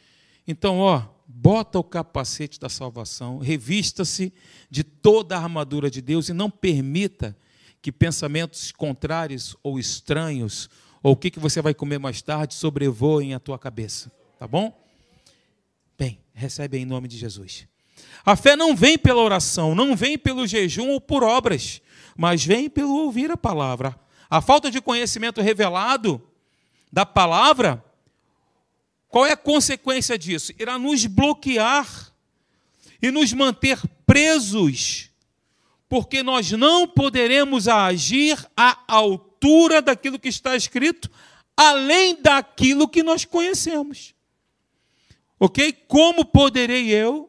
Então, 0.47 0.78
ó, 0.78 1.02
bota 1.26 1.78
o 1.78 1.85
capacete 1.85 2.61
da 2.61 2.68
salvação, 2.68 3.38
revista-se 3.38 4.32
de 4.68 4.85
toda 4.85 5.37
a 5.37 5.42
armadura 5.42 5.90
de 5.90 6.02
Deus 6.02 6.28
e 6.28 6.35
não 6.35 6.50
permita 6.50 7.37
que 7.82 7.90
pensamentos 7.90 8.72
contrários 8.72 9.56
ou 9.62 9.78
estranhos, 9.78 10.68
ou 11.02 11.12
o 11.12 11.16
que, 11.16 11.30
que 11.30 11.38
você 11.38 11.62
vai 11.62 11.72
comer 11.72 11.99
mais 11.99 12.20
tarde, 12.20 12.54
sobrevoem 12.54 13.34
a 13.34 13.40
tua 13.40 13.58
cabeça. 13.58 14.12
Tá 14.38 14.46
bom? 14.46 14.78
Bem, 15.99 16.20
recebe 16.32 16.78
em 16.78 16.84
nome 16.84 17.08
de 17.08 17.16
Jesus. 17.16 17.66
A 18.25 18.37
fé 18.37 18.56
não 18.56 18.76
vem 18.76 18.99
pela 18.99 19.22
oração, 19.22 19.75
não 19.75 19.96
vem 19.96 20.18
pelo 20.18 20.46
jejum 20.46 20.90
ou 20.90 21.00
por 21.00 21.22
obras, 21.22 21.80
mas 22.16 22.44
vem 22.44 22.68
pelo 22.68 22.94
ouvir 22.94 23.30
a 23.30 23.37
palavra. 23.37 23.99
A 24.28 24.40
falta 24.40 24.70
de 24.70 24.80
conhecimento 24.80 25.40
revelado 25.40 26.22
da 26.92 27.06
palavra, 27.06 27.84
qual 29.08 29.26
é 29.26 29.32
a 29.32 29.37
consequência 29.37 30.18
disso? 30.18 30.52
Irá 30.58 30.78
nos 30.78 31.06
bloquear 31.06 32.12
e 33.02 33.10
nos 33.10 33.32
manter 33.32 33.80
presos 34.06 35.10
porque 35.90 36.23
nós 36.23 36.52
não 36.52 36.87
poderemos 36.87 37.66
agir 37.66 38.38
à 38.56 38.78
altura 38.87 39.82
daquilo 39.82 40.20
que 40.20 40.28
está 40.28 40.54
escrito, 40.54 41.11
além 41.56 42.23
daquilo 42.23 42.88
que 42.88 43.02
nós 43.02 43.25
conhecemos. 43.25 44.14
Ok? 45.38 45.73
Como 45.88 46.25
poderei 46.25 46.90
eu 46.90 47.28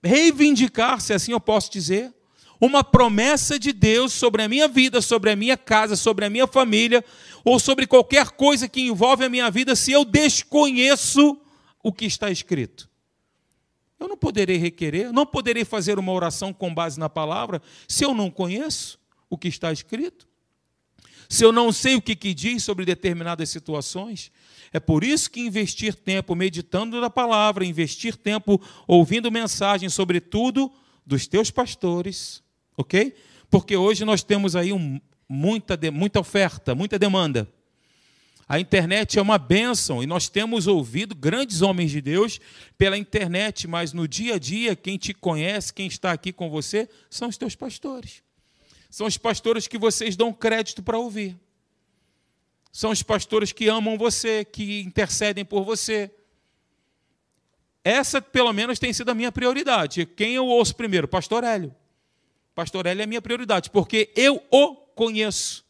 reivindicar, 0.00 1.00
se 1.00 1.12
assim 1.12 1.32
eu 1.32 1.40
posso 1.40 1.72
dizer, 1.72 2.14
uma 2.60 2.84
promessa 2.84 3.58
de 3.58 3.72
Deus 3.72 4.12
sobre 4.12 4.44
a 4.44 4.48
minha 4.48 4.68
vida, 4.68 5.00
sobre 5.00 5.32
a 5.32 5.36
minha 5.36 5.56
casa, 5.56 5.96
sobre 5.96 6.24
a 6.24 6.30
minha 6.30 6.46
família, 6.46 7.04
ou 7.44 7.58
sobre 7.58 7.84
qualquer 7.84 8.30
coisa 8.30 8.68
que 8.68 8.80
envolve 8.80 9.24
a 9.24 9.28
minha 9.28 9.50
vida, 9.50 9.74
se 9.74 9.90
eu 9.90 10.04
desconheço 10.04 11.36
o 11.82 11.92
que 11.92 12.04
está 12.04 12.30
escrito? 12.30 12.88
Eu 13.98 14.08
não 14.08 14.16
poderei 14.16 14.56
requerer, 14.56 15.12
não 15.12 15.24
poderei 15.24 15.64
fazer 15.64 15.98
uma 15.98 16.12
oração 16.12 16.52
com 16.52 16.74
base 16.74 16.98
na 16.98 17.08
palavra 17.08 17.62
se 17.88 18.04
eu 18.04 18.14
não 18.14 18.30
conheço 18.30 18.98
o 19.30 19.38
que 19.38 19.48
está 19.48 19.72
escrito. 19.72 20.26
Se 21.28 21.44
eu 21.44 21.52
não 21.52 21.72
sei 21.72 21.94
o 21.94 22.02
que, 22.02 22.14
que 22.14 22.34
diz 22.34 22.62
sobre 22.62 22.84
determinadas 22.84 23.48
situações. 23.48 24.30
É 24.72 24.80
por 24.80 25.02
isso 25.04 25.30
que 25.30 25.40
investir 25.40 25.94
tempo 25.94 26.34
meditando 26.34 27.00
na 27.00 27.08
palavra, 27.08 27.64
investir 27.64 28.16
tempo 28.16 28.60
ouvindo 28.86 29.30
mensagens, 29.30 29.94
sobretudo 29.94 30.70
dos 31.06 31.26
teus 31.26 31.50
pastores, 31.50 32.42
ok? 32.76 33.14
Porque 33.48 33.76
hoje 33.76 34.04
nós 34.04 34.22
temos 34.22 34.56
aí 34.56 34.72
um, 34.72 35.00
muita, 35.28 35.78
muita 35.92 36.20
oferta, 36.20 36.74
muita 36.74 36.98
demanda. 36.98 37.48
A 38.46 38.60
internet 38.60 39.18
é 39.18 39.22
uma 39.22 39.38
bênção 39.38 40.02
e 40.02 40.06
nós 40.06 40.28
temos 40.28 40.66
ouvido 40.66 41.14
grandes 41.14 41.62
homens 41.62 41.90
de 41.90 42.00
Deus 42.00 42.38
pela 42.76 42.98
internet, 42.98 43.66
mas 43.66 43.92
no 43.92 44.06
dia 44.06 44.34
a 44.34 44.38
dia, 44.38 44.76
quem 44.76 44.98
te 44.98 45.14
conhece, 45.14 45.72
quem 45.72 45.86
está 45.86 46.12
aqui 46.12 46.32
com 46.32 46.50
você, 46.50 46.88
são 47.08 47.28
os 47.28 47.38
teus 47.38 47.54
pastores. 47.54 48.22
São 48.90 49.06
os 49.06 49.16
pastores 49.16 49.66
que 49.66 49.78
vocês 49.78 50.14
dão 50.14 50.32
crédito 50.32 50.82
para 50.82 50.98
ouvir. 50.98 51.36
São 52.70 52.90
os 52.90 53.02
pastores 53.02 53.50
que 53.50 53.66
amam 53.68 53.96
você, 53.96 54.44
que 54.44 54.82
intercedem 54.82 55.44
por 55.44 55.64
você. 55.64 56.10
Essa, 57.82 58.20
pelo 58.20 58.52
menos, 58.52 58.78
tem 58.78 58.92
sido 58.92 59.10
a 59.10 59.14
minha 59.14 59.32
prioridade. 59.32 60.06
Quem 60.06 60.34
eu 60.34 60.46
ouço 60.46 60.74
primeiro? 60.74 61.08
Pastor 61.08 61.44
Hélio. 61.44 61.74
Pastor 62.54 62.86
Hélio 62.86 63.00
é 63.00 63.04
a 63.04 63.06
minha 63.06 63.22
prioridade, 63.22 63.70
porque 63.70 64.12
eu 64.14 64.42
o 64.50 64.74
conheço. 64.74 65.63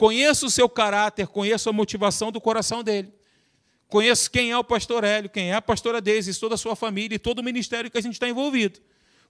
Conheço 0.00 0.46
o 0.46 0.50
seu 0.50 0.66
caráter, 0.66 1.26
conheço 1.26 1.68
a 1.68 1.74
motivação 1.74 2.32
do 2.32 2.40
coração 2.40 2.82
dele. 2.82 3.12
Conheço 3.86 4.30
quem 4.30 4.50
é 4.50 4.56
o 4.56 4.64
pastor 4.64 5.04
Hélio, 5.04 5.28
quem 5.28 5.50
é 5.50 5.54
a 5.54 5.60
pastora 5.60 6.00
Deise, 6.00 6.40
toda 6.40 6.54
a 6.54 6.56
sua 6.56 6.74
família 6.74 7.16
e 7.16 7.18
todo 7.18 7.40
o 7.40 7.42
ministério 7.42 7.90
que 7.90 7.98
a 7.98 8.00
gente 8.00 8.14
está 8.14 8.26
envolvido. 8.26 8.80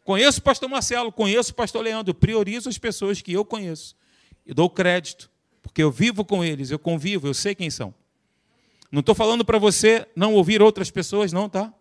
Conheço 0.04 0.38
o 0.38 0.42
pastor 0.42 0.68
Marcelo, 0.68 1.10
conheço 1.10 1.50
o 1.50 1.54
pastor 1.56 1.82
Leandro, 1.82 2.14
priorizo 2.14 2.68
as 2.68 2.78
pessoas 2.78 3.20
que 3.20 3.32
eu 3.32 3.44
conheço. 3.44 3.96
E 4.46 4.54
dou 4.54 4.70
crédito, 4.70 5.28
porque 5.60 5.82
eu 5.82 5.90
vivo 5.90 6.24
com 6.24 6.44
eles, 6.44 6.70
eu 6.70 6.78
convivo, 6.78 7.26
eu 7.26 7.34
sei 7.34 7.52
quem 7.52 7.68
são. 7.68 7.92
Não 8.92 9.00
estou 9.00 9.16
falando 9.16 9.44
para 9.44 9.58
você 9.58 10.06
não 10.14 10.34
ouvir 10.34 10.62
outras 10.62 10.88
pessoas, 10.88 11.32
não, 11.32 11.48
tá? 11.48 11.74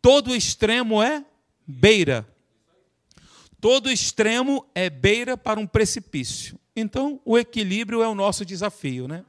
Todo 0.00 0.36
extremo 0.36 1.02
é 1.02 1.24
beira. 1.66 2.32
Todo 3.60 3.90
extremo 3.90 4.64
é 4.72 4.88
beira 4.88 5.36
para 5.36 5.58
um 5.58 5.66
precipício. 5.66 6.59
Então, 6.74 7.20
o 7.24 7.38
equilíbrio 7.38 8.02
é 8.02 8.08
o 8.08 8.14
nosso 8.14 8.44
desafio, 8.44 9.08
né? 9.08 9.24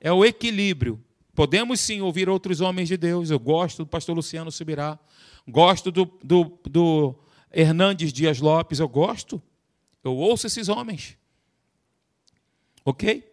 É 0.00 0.12
o 0.12 0.24
equilíbrio. 0.24 1.02
Podemos 1.34 1.80
sim 1.80 2.00
ouvir 2.00 2.28
outros 2.28 2.60
homens 2.60 2.88
de 2.88 2.96
Deus. 2.96 3.30
Eu 3.30 3.38
gosto 3.38 3.84
do 3.84 3.86
pastor 3.86 4.16
Luciano 4.16 4.50
Subirá, 4.50 4.98
gosto 5.46 5.90
do, 5.90 6.04
do, 6.22 6.58
do 6.64 7.14
Hernandes 7.52 8.12
Dias 8.12 8.40
Lopes, 8.40 8.78
eu 8.78 8.88
gosto. 8.88 9.42
Eu 10.02 10.14
ouço 10.16 10.46
esses 10.46 10.68
homens. 10.68 11.18
Ok? 12.84 13.28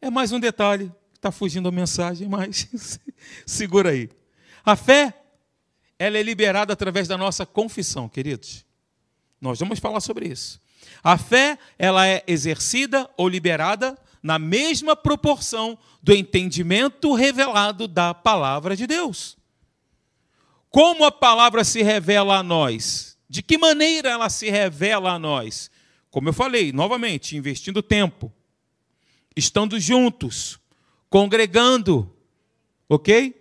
É 0.00 0.10
mais 0.10 0.32
um 0.32 0.40
detalhe. 0.40 0.92
Está 1.14 1.30
fugindo 1.30 1.68
a 1.68 1.72
mensagem, 1.72 2.28
mas 2.28 2.68
segura 3.46 3.90
aí. 3.90 4.08
A 4.64 4.76
fé, 4.76 5.14
ela 5.98 6.18
é 6.18 6.22
liberada 6.22 6.72
através 6.72 7.08
da 7.08 7.16
nossa 7.16 7.46
confissão, 7.46 8.08
queridos. 8.08 8.64
Nós 9.40 9.58
vamos 9.58 9.78
falar 9.78 10.00
sobre 10.00 10.28
isso. 10.28 10.60
A 11.02 11.16
fé, 11.16 11.58
ela 11.78 12.06
é 12.06 12.22
exercida 12.26 13.08
ou 13.16 13.28
liberada 13.28 13.96
na 14.22 14.38
mesma 14.38 14.96
proporção 14.96 15.78
do 16.02 16.12
entendimento 16.12 17.14
revelado 17.14 17.86
da 17.86 18.12
palavra 18.12 18.76
de 18.76 18.86
Deus. 18.86 19.36
Como 20.70 21.04
a 21.04 21.12
palavra 21.12 21.64
se 21.64 21.82
revela 21.82 22.38
a 22.38 22.42
nós? 22.42 23.16
De 23.28 23.42
que 23.42 23.58
maneira 23.58 24.10
ela 24.10 24.28
se 24.28 24.50
revela 24.50 25.12
a 25.12 25.18
nós? 25.18 25.70
Como 26.10 26.28
eu 26.28 26.32
falei, 26.32 26.72
novamente, 26.72 27.36
investindo 27.36 27.82
tempo, 27.82 28.32
estando 29.36 29.78
juntos, 29.78 30.58
congregando, 31.10 32.14
ok? 32.88 33.34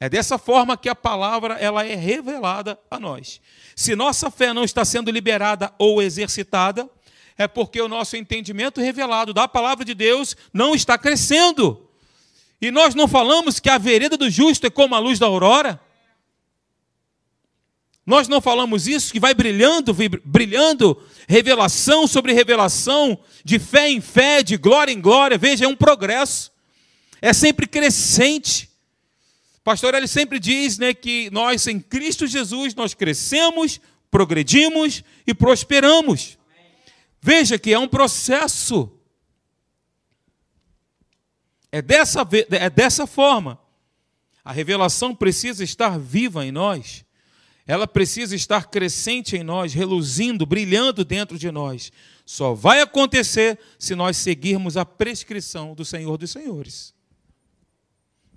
É 0.00 0.08
dessa 0.08 0.38
forma 0.38 0.76
que 0.76 0.88
a 0.88 0.94
palavra 0.94 1.54
ela 1.54 1.84
é 1.86 1.94
revelada 1.94 2.78
a 2.90 2.98
nós. 2.98 3.40
Se 3.76 3.94
nossa 3.94 4.30
fé 4.30 4.52
não 4.52 4.64
está 4.64 4.84
sendo 4.84 5.10
liberada 5.10 5.72
ou 5.78 6.02
exercitada, 6.02 6.88
é 7.36 7.48
porque 7.48 7.80
o 7.80 7.88
nosso 7.88 8.16
entendimento 8.16 8.80
revelado 8.80 9.32
da 9.32 9.48
palavra 9.48 9.84
de 9.84 9.94
Deus 9.94 10.36
não 10.52 10.74
está 10.74 10.96
crescendo. 10.96 11.88
E 12.60 12.70
nós 12.70 12.94
não 12.94 13.08
falamos 13.08 13.58
que 13.60 13.68
a 13.68 13.78
vereda 13.78 14.16
do 14.16 14.30
justo 14.30 14.66
é 14.66 14.70
como 14.70 14.94
a 14.94 14.98
luz 14.98 15.18
da 15.18 15.26
aurora? 15.26 15.80
Nós 18.06 18.28
não 18.28 18.40
falamos 18.40 18.86
isso, 18.86 19.12
que 19.12 19.18
vai 19.18 19.32
brilhando, 19.32 19.96
brilhando, 20.24 21.02
revelação 21.26 22.06
sobre 22.06 22.34
revelação, 22.34 23.18
de 23.42 23.58
fé 23.58 23.88
em 23.88 24.00
fé, 24.00 24.42
de 24.42 24.58
glória 24.58 24.92
em 24.92 25.00
glória. 25.00 25.38
Veja, 25.38 25.64
é 25.64 25.68
um 25.68 25.76
progresso. 25.76 26.52
É 27.20 27.32
sempre 27.32 27.66
crescente. 27.66 28.70
Pastor, 29.64 29.94
ele 29.94 30.06
sempre 30.06 30.38
diz 30.38 30.78
né, 30.78 30.94
que 30.94 31.30
nós, 31.30 31.66
em 31.66 31.80
Cristo 31.80 32.26
Jesus, 32.26 32.74
nós 32.74 32.94
crescemos, 32.94 33.80
progredimos 34.10 35.02
e 35.26 35.34
prosperamos. 35.34 36.38
Veja 37.20 37.58
que 37.58 37.72
é 37.72 37.78
um 37.78 37.88
processo. 37.88 38.92
É 41.72 41.82
dessa, 41.82 42.20
é 42.50 42.70
dessa 42.70 43.06
forma. 43.06 43.58
A 44.44 44.52
revelação 44.52 45.14
precisa 45.14 45.64
estar 45.64 45.98
viva 45.98 46.44
em 46.44 46.52
nós 46.52 47.04
ela 47.66 47.86
precisa 47.86 48.36
estar 48.36 48.68
crescente 48.68 49.36
em 49.36 49.42
nós, 49.42 49.72
reluzindo, 49.72 50.44
brilhando 50.44 51.04
dentro 51.04 51.38
de 51.38 51.50
nós. 51.50 51.90
Só 52.26 52.52
vai 52.52 52.80
acontecer 52.80 53.58
se 53.78 53.94
nós 53.94 54.18
seguirmos 54.18 54.76
a 54.76 54.84
prescrição 54.84 55.74
do 55.74 55.84
Senhor 55.84 56.18
dos 56.18 56.30
Senhores. 56.30 56.94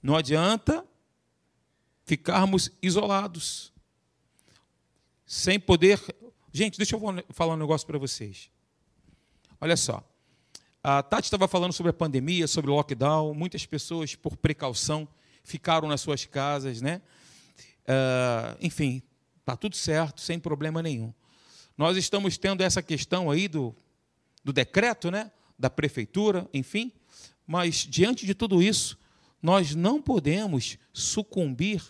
Não 0.01 0.15
adianta 0.15 0.85
ficarmos 2.07 2.71
isolados, 2.81 3.71
sem 5.27 5.59
poder. 5.59 6.01
Gente, 6.51 6.77
deixa 6.77 6.95
eu 6.95 7.01
falar 7.29 7.53
um 7.53 7.57
negócio 7.57 7.85
para 7.85 7.99
vocês. 7.99 8.49
Olha 9.61 9.77
só. 9.77 10.03
A 10.83 11.03
Tati 11.03 11.25
estava 11.25 11.47
falando 11.47 11.73
sobre 11.73 11.91
a 11.91 11.93
pandemia, 11.93 12.47
sobre 12.47 12.71
o 12.71 12.73
lockdown. 12.73 13.35
Muitas 13.35 13.63
pessoas, 13.67 14.15
por 14.15 14.35
precaução, 14.35 15.07
ficaram 15.43 15.87
nas 15.87 16.01
suas 16.01 16.25
casas, 16.25 16.81
né? 16.81 17.03
Uh, 17.83 18.57
enfim, 18.59 19.03
Está 19.47 19.55
tudo 19.55 19.77
certo, 19.77 20.19
sem 20.19 20.37
problema 20.37 20.83
nenhum. 20.83 21.13
Nós 21.77 21.95
estamos 21.95 22.37
tendo 22.37 22.61
essa 22.61 22.83
questão 22.83 23.31
aí 23.31 23.47
do, 23.47 23.73
do 24.43 24.51
decreto, 24.51 25.09
né? 25.09 25.31
da 25.57 25.69
prefeitura, 25.69 26.45
enfim, 26.53 26.91
mas 27.47 27.75
diante 27.89 28.25
de 28.25 28.35
tudo 28.35 28.61
isso, 28.61 28.99
nós 29.41 29.73
não 29.73 30.01
podemos 30.01 30.77
sucumbir 30.91 31.81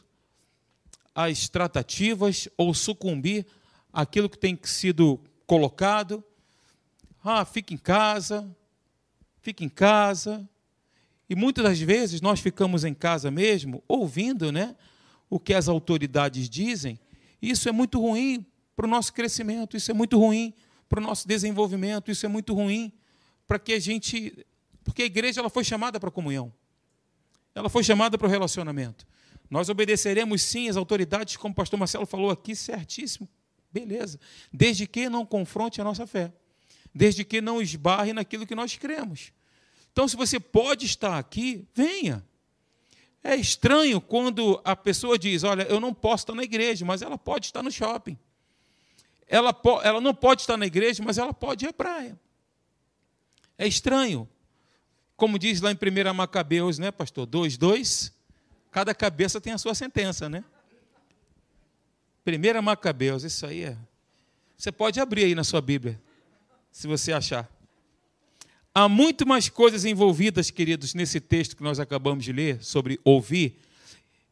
às 1.18 1.50
tratativas 1.50 2.48
ou 2.56 2.76
sucumbir 2.76 3.44
àquilo 3.92 4.30
que 4.30 4.38
tem 4.38 4.56
sido 4.62 5.20
colocado. 5.48 6.24
Ah, 7.24 7.44
fique 7.44 7.74
em 7.74 7.78
casa, 7.78 8.48
fique 9.42 9.66
em 9.66 9.70
casa. 9.70 10.48
E 11.28 11.36
muitas 11.36 11.64
das 11.64 11.80
vezes 11.80 12.22
nós 12.22 12.40
ficamos 12.40 12.86
em 12.86 12.94
casa 12.94 13.32
mesmo, 13.32 13.84
ouvindo 13.88 14.52
né, 14.52 14.76
o 15.28 15.40
que 15.40 15.56
as 15.56 15.68
autoridades 15.68 16.48
dizem, 16.48 17.00
isso 17.42 17.68
é 17.68 17.72
muito 17.72 18.00
ruim 18.00 18.46
para 18.76 18.86
o 18.86 18.90
nosso 18.90 19.12
crescimento, 19.12 19.76
isso 19.76 19.90
é 19.90 19.96
muito 19.96 20.20
ruim 20.20 20.54
para 20.88 21.00
o 21.00 21.04
nosso 21.04 21.28
desenvolvimento, 21.28 22.12
isso 22.12 22.28
é 22.28 22.30
muito 22.30 22.54
ruim 22.54 22.94
para 23.48 23.58
que 23.58 23.74
a 23.74 23.80
gente. 23.80 24.46
Porque 24.84 25.02
a 25.02 25.06
igreja 25.06 25.42
ela 25.42 25.50
foi 25.50 25.64
chamada 25.64 26.00
para 26.00 26.10
a 26.10 26.12
comunhão, 26.12 26.54
ela 27.56 27.70
foi 27.70 27.84
chamada 27.84 28.20
para 28.20 28.28
o 28.28 28.30
relacionamento. 28.30 29.06
Nós 29.50 29.70
obedeceremos 29.70 30.42
sim 30.42 30.68
às 30.70 30.76
autoridades, 30.76 31.38
como 31.38 31.54
o 31.54 31.56
pastor 31.56 31.80
Marcelo 31.80 32.06
falou 32.06 32.30
aqui, 32.30 32.56
certíssimo, 32.56 33.28
beleza. 33.72 34.20
Desde 34.52 34.86
que 34.86 35.10
não 35.10 35.26
confronte 35.26 35.80
a 35.80 35.84
nossa 35.84 36.06
fé, 36.06 36.34
desde 36.94 37.24
que 37.24 37.40
não 37.42 37.62
esbarre 37.62 38.14
naquilo 38.14 38.46
que 38.46 38.56
nós 38.56 38.76
cremos. 38.76 39.32
Então, 39.92 40.08
se 40.08 40.16
você 40.16 40.40
pode 40.40 40.86
estar 40.86 41.18
aqui, 41.18 41.66
venha. 41.74 42.24
É 43.24 43.36
estranho 43.36 44.00
quando 44.00 44.62
a 44.64 44.76
pessoa 44.76 45.18
diz: 45.18 45.44
Olha, 45.44 45.64
eu 45.64 45.80
não 45.80 45.94
posso 45.94 46.24
estar 46.24 46.36
na 46.36 46.44
igreja, 46.44 46.86
mas 46.86 47.02
ela 47.02 47.18
pode 47.18 47.48
estar 47.48 47.64
no 47.64 47.72
shopping. 47.72 48.18
Ela, 49.28 49.54
ela 49.84 50.00
não 50.00 50.14
pode 50.14 50.42
estar 50.42 50.56
na 50.56 50.66
igreja, 50.66 51.04
mas 51.04 51.18
ela 51.18 51.34
pode 51.34 51.66
ir 51.66 51.70
à 51.70 51.74
praia. 51.74 52.18
É 53.58 53.68
estranho. 53.68 54.30
Como 55.16 55.40
diz 55.40 55.62
lá 55.62 55.72
em 55.72 55.76
1 55.76 56.14
Macabeus, 56.14 56.78
né, 56.78 56.92
pastor? 56.92 57.26
2, 57.26 57.58
2. 57.58 58.14
Cada 58.78 58.94
cabeça 58.94 59.42
tem 59.42 59.54
a 59.54 59.58
sua 59.58 59.74
sentença, 59.74 60.30
né? 60.30 60.44
1 62.28 62.62
Macabeus, 62.62 63.24
isso 63.24 63.44
aí 63.44 63.64
é. 63.64 63.78
Você 64.56 64.72
pode 64.72 65.00
abrir 65.00 65.24
aí 65.24 65.34
na 65.34 65.44
sua 65.44 65.60
Bíblia, 65.62 66.00
se 66.72 66.86
você 66.86 67.12
achar. 67.12 67.50
Há 68.76 68.88
muito 68.88 69.26
mais 69.26 69.50
coisas 69.50 69.84
envolvidas, 69.84 70.52
queridos, 70.52 70.94
nesse 70.94 71.20
texto 71.20 71.58
que 71.58 71.64
nós 71.64 71.80
acabamos 71.80 72.24
de 72.24 72.32
ler, 72.32 72.64
sobre 72.64 73.00
ouvir. 73.04 73.60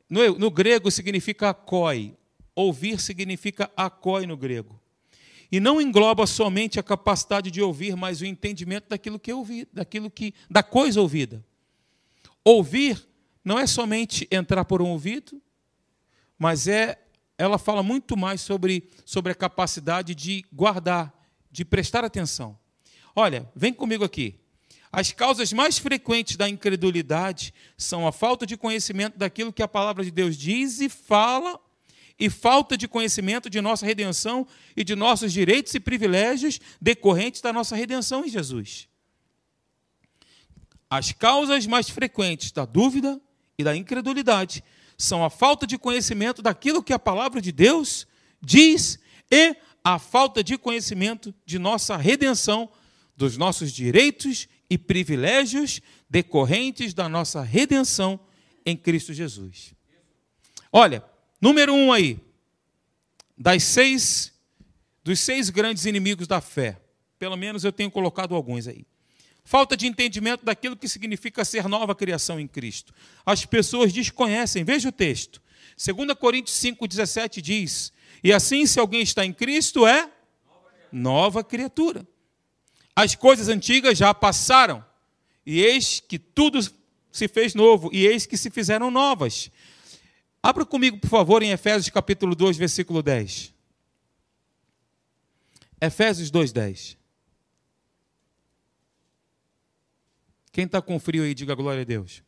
No, 0.07 0.37
no 0.37 0.51
grego 0.51 0.91
significa 0.91 1.49
akoi. 1.49 2.15
Ouvir 2.53 3.01
significa 3.01 3.71
akoi 3.75 4.27
no 4.27 4.37
grego. 4.37 4.79
E 5.51 5.59
não 5.59 5.81
engloba 5.81 6.27
somente 6.27 6.79
a 6.79 6.83
capacidade 6.83 7.49
de 7.49 7.63
ouvir, 7.63 7.95
mas 7.95 8.21
o 8.21 8.25
entendimento 8.27 8.89
daquilo 8.89 9.17
que 9.17 9.31
é 9.31 9.35
ouvido, 9.35 9.69
daquilo 9.73 10.07
que 10.07 10.35
da 10.47 10.61
coisa 10.61 11.01
ouvida. 11.01 11.43
Ouvir 12.43 13.03
não 13.45 13.59
é 13.59 13.67
somente 13.67 14.27
entrar 14.31 14.65
por 14.65 14.81
um 14.81 14.89
ouvido, 14.89 15.39
mas 16.37 16.67
é 16.67 16.99
ela 17.37 17.57
fala 17.57 17.83
muito 17.83 18.17
mais 18.17 18.41
sobre, 18.41 18.89
sobre 19.05 19.31
a 19.31 19.35
capacidade 19.35 20.15
de 20.15 20.43
guardar, 20.51 21.13
de 21.51 21.63
prestar 21.65 22.03
atenção. 22.03 22.57
Olha, 23.15 23.49
vem 23.55 23.73
comigo 23.73 24.03
aqui. 24.03 24.39
As 24.91 25.11
causas 25.11 25.51
mais 25.51 25.77
frequentes 25.77 26.37
da 26.37 26.47
incredulidade 26.47 27.53
são 27.77 28.07
a 28.07 28.11
falta 28.13 28.45
de 28.45 28.55
conhecimento 28.55 29.17
daquilo 29.17 29.51
que 29.51 29.61
a 29.61 29.67
palavra 29.67 30.03
de 30.03 30.11
Deus 30.11 30.37
diz 30.37 30.79
e 30.79 30.87
fala, 30.87 31.59
e 32.17 32.29
falta 32.29 32.77
de 32.77 32.87
conhecimento 32.87 33.49
de 33.49 33.59
nossa 33.59 33.85
redenção 33.85 34.47
e 34.75 34.85
de 34.85 34.95
nossos 34.95 35.33
direitos 35.33 35.75
e 35.75 35.79
privilégios 35.81 36.61
decorrentes 36.79 37.41
da 37.41 37.51
nossa 37.51 37.75
redenção 37.75 38.23
em 38.23 38.29
Jesus. 38.29 38.87
As 40.89 41.11
causas 41.11 41.67
mais 41.67 41.89
frequentes 41.89 42.53
da 42.53 42.63
dúvida 42.63 43.21
e 43.57 43.63
da 43.63 43.75
incredulidade 43.75 44.63
são 44.97 45.23
a 45.23 45.29
falta 45.29 45.67
de 45.67 45.77
conhecimento 45.77 46.41
daquilo 46.41 46.83
que 46.83 46.93
a 46.93 46.99
palavra 46.99 47.41
de 47.41 47.51
Deus 47.51 48.07
diz 48.41 48.99
e 49.31 49.55
a 49.83 49.99
falta 49.99 50.43
de 50.43 50.57
conhecimento 50.57 51.33
de 51.45 51.59
nossa 51.59 51.97
redenção 51.97 52.69
dos 53.15 53.37
nossos 53.37 53.71
direitos 53.71 54.47
e 54.69 54.77
privilégios 54.77 55.81
decorrentes 56.09 56.93
da 56.93 57.07
nossa 57.07 57.41
redenção 57.41 58.19
em 58.65 58.75
Cristo 58.75 59.13
Jesus. 59.13 59.73
Olha, 60.71 61.03
número 61.39 61.73
um 61.73 61.93
aí, 61.93 62.19
das 63.37 63.63
seis, 63.63 64.33
dos 65.03 65.19
seis 65.19 65.49
grandes 65.49 65.85
inimigos 65.85 66.27
da 66.27 66.41
fé, 66.41 66.81
pelo 67.19 67.35
menos 67.35 67.63
eu 67.63 67.71
tenho 67.71 67.91
colocado 67.91 68.35
alguns 68.35 68.67
aí. 68.67 68.85
Falta 69.47 69.77
de 69.77 69.85
entendimento 69.85 70.43
daquilo 70.43 70.75
que 70.75 70.87
significa 70.87 71.45
ser 71.45 71.67
nova 71.69 71.93
criação 71.93 72.39
em 72.39 72.47
Cristo. 72.47 72.91
As 73.23 73.45
pessoas 73.45 73.93
desconhecem, 73.93 74.63
veja 74.63 74.89
o 74.89 74.91
texto. 74.91 75.39
2 75.77 76.17
Coríntios 76.17 76.57
5,17 76.57 77.41
diz: 77.41 77.93
E 78.23 78.33
assim, 78.33 78.65
se 78.65 78.79
alguém 78.79 79.03
está 79.03 79.23
em 79.23 79.31
Cristo, 79.31 79.85
é 79.85 80.09
nova 80.91 81.43
criatura. 81.43 82.07
As 82.95 83.13
coisas 83.13 83.47
antigas 83.47 83.95
já 83.95 84.15
passaram, 84.15 84.83
e 85.45 85.61
eis 85.61 85.99
que 85.99 86.17
tudo 86.17 86.59
se 87.11 87.27
fez 87.27 87.53
novo, 87.53 87.91
e 87.93 88.07
eis 88.07 88.25
que 88.25 88.37
se 88.37 88.49
fizeram 88.49 88.89
novas. 88.89 89.51
Abra 90.41 90.65
comigo, 90.65 90.97
por 90.97 91.09
favor, 91.09 91.43
em 91.43 91.51
Efésios 91.51 91.89
capítulo 91.89 92.33
2, 92.33 92.57
versículo 92.57 93.03
10. 93.03 93.53
Efésios 95.79 96.31
2, 96.31 96.51
10. 96.51 97.04
Quem 100.55 100.63
está 100.63 100.81
com 100.81 100.97
frio 100.97 101.23
aí, 101.23 101.33
diga 101.33 101.53
glória 101.53 101.81
a 101.81 101.83
Deus. 101.83 102.23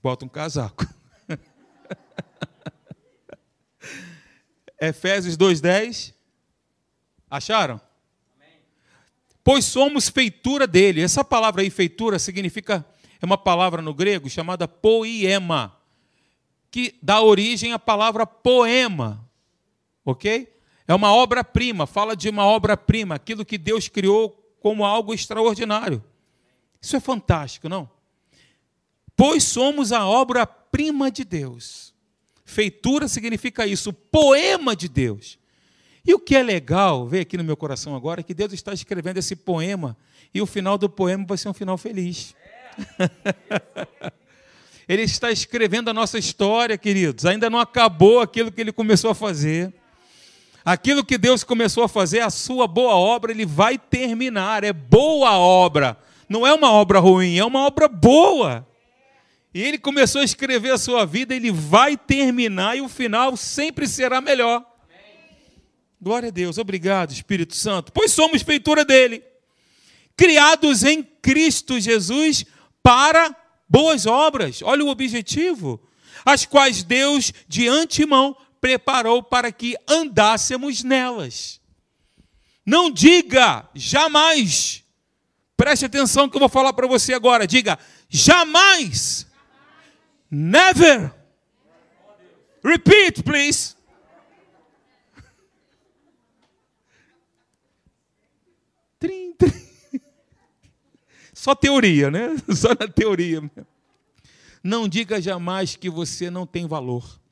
Bota 0.00 0.24
um 0.24 0.28
casaco. 0.28 0.86
Efésios 4.80 5.36
2,10. 5.36 6.14
Acharam? 7.28 7.80
pois 9.42 9.64
somos 9.64 10.08
feitura 10.08 10.68
dele. 10.68 11.02
Essa 11.02 11.24
palavra 11.24 11.62
aí, 11.62 11.68
feitura, 11.68 12.20
significa, 12.20 12.86
é 13.20 13.26
uma 13.26 13.36
palavra 13.36 13.82
no 13.82 13.92
grego 13.92 14.30
chamada 14.30 14.68
poema, 14.68 15.76
que 16.70 16.96
dá 17.02 17.20
origem 17.22 17.72
à 17.72 17.78
palavra 17.78 18.24
poema, 18.24 19.28
ok? 20.04 20.48
É 20.86 20.94
uma 20.94 21.12
obra-prima, 21.12 21.88
fala 21.88 22.14
de 22.14 22.28
uma 22.28 22.46
obra-prima, 22.46 23.16
aquilo 23.16 23.44
que 23.44 23.58
Deus 23.58 23.88
criou 23.88 24.43
como 24.64 24.82
algo 24.82 25.12
extraordinário. 25.12 26.02
Isso 26.80 26.96
é 26.96 27.00
fantástico, 27.00 27.68
não? 27.68 27.86
Pois 29.14 29.44
somos 29.44 29.92
a 29.92 30.06
obra-prima 30.06 31.10
de 31.10 31.22
Deus. 31.22 31.92
Feitura 32.46 33.06
significa 33.06 33.66
isso, 33.66 33.92
poema 33.92 34.74
de 34.74 34.88
Deus. 34.88 35.38
E 36.02 36.14
o 36.14 36.18
que 36.18 36.34
é 36.34 36.42
legal, 36.42 37.06
ver 37.06 37.20
aqui 37.20 37.36
no 37.36 37.44
meu 37.44 37.58
coração 37.58 37.94
agora, 37.94 38.20
é 38.20 38.24
que 38.24 38.32
Deus 38.32 38.54
está 38.54 38.72
escrevendo 38.72 39.18
esse 39.18 39.36
poema 39.36 39.94
e 40.32 40.40
o 40.40 40.46
final 40.46 40.78
do 40.78 40.88
poema 40.88 41.26
vai 41.28 41.36
ser 41.36 41.50
um 41.50 41.54
final 41.54 41.76
feliz. 41.76 42.34
Ele 44.88 45.02
está 45.02 45.30
escrevendo 45.30 45.90
a 45.90 45.92
nossa 45.92 46.18
história, 46.18 46.78
queridos. 46.78 47.26
Ainda 47.26 47.50
não 47.50 47.58
acabou 47.58 48.18
aquilo 48.22 48.50
que 48.50 48.62
ele 48.62 48.72
começou 48.72 49.10
a 49.10 49.14
fazer. 49.14 49.74
Aquilo 50.64 51.04
que 51.04 51.18
Deus 51.18 51.44
começou 51.44 51.84
a 51.84 51.88
fazer, 51.88 52.20
a 52.20 52.30
sua 52.30 52.66
boa 52.66 52.94
obra, 52.94 53.32
ele 53.32 53.44
vai 53.44 53.76
terminar. 53.76 54.64
É 54.64 54.72
boa 54.72 55.32
obra. 55.32 55.98
Não 56.28 56.46
é 56.46 56.54
uma 56.54 56.72
obra 56.72 56.98
ruim, 56.98 57.36
é 57.36 57.44
uma 57.44 57.66
obra 57.66 57.86
boa. 57.86 58.66
E 59.52 59.62
ele 59.62 59.78
começou 59.78 60.20
a 60.20 60.24
escrever 60.24 60.70
a 60.70 60.78
sua 60.78 61.04
vida, 61.04 61.34
ele 61.34 61.52
vai 61.52 61.96
terminar 61.96 62.76
e 62.76 62.80
o 62.80 62.88
final 62.88 63.36
sempre 63.36 63.86
será 63.86 64.20
melhor. 64.20 64.64
Glória 66.00 66.28
a 66.28 66.32
Deus, 66.32 66.58
obrigado, 66.58 67.12
Espírito 67.12 67.54
Santo. 67.54 67.92
Pois 67.92 68.10
somos 68.10 68.42
feitura 68.42 68.84
dele, 68.84 69.22
criados 70.16 70.82
em 70.82 71.02
Cristo 71.02 71.78
Jesus 71.78 72.44
para 72.82 73.34
boas 73.68 74.06
obras. 74.06 74.60
Olha 74.62 74.84
o 74.84 74.88
objetivo, 74.88 75.80
as 76.24 76.44
quais 76.44 76.82
Deus 76.82 77.32
de 77.46 77.68
antemão 77.68 78.36
preparou 78.64 79.22
para 79.22 79.52
que 79.52 79.76
andássemos 79.86 80.82
nelas. 80.82 81.60
Não 82.64 82.90
diga 82.90 83.68
jamais. 83.74 84.82
Preste 85.54 85.84
atenção 85.84 86.30
que 86.30 86.36
eu 86.36 86.40
vou 86.40 86.48
falar 86.48 86.72
para 86.72 86.86
você 86.86 87.12
agora. 87.12 87.46
Diga 87.46 87.78
jamais. 88.08 89.26
Never. 90.30 91.12
Repeat, 92.64 93.22
please. 93.22 93.76
Trim, 98.98 99.34
trim. 99.34 99.52
Só 101.34 101.54
teoria, 101.54 102.10
né? 102.10 102.34
Só 102.56 102.70
na 102.70 102.88
teoria. 102.88 103.42
Não 104.62 104.88
diga 104.88 105.20
jamais 105.20 105.76
que 105.76 105.90
você 105.90 106.30
não 106.30 106.46
tem 106.46 106.66
valor. 106.66 107.22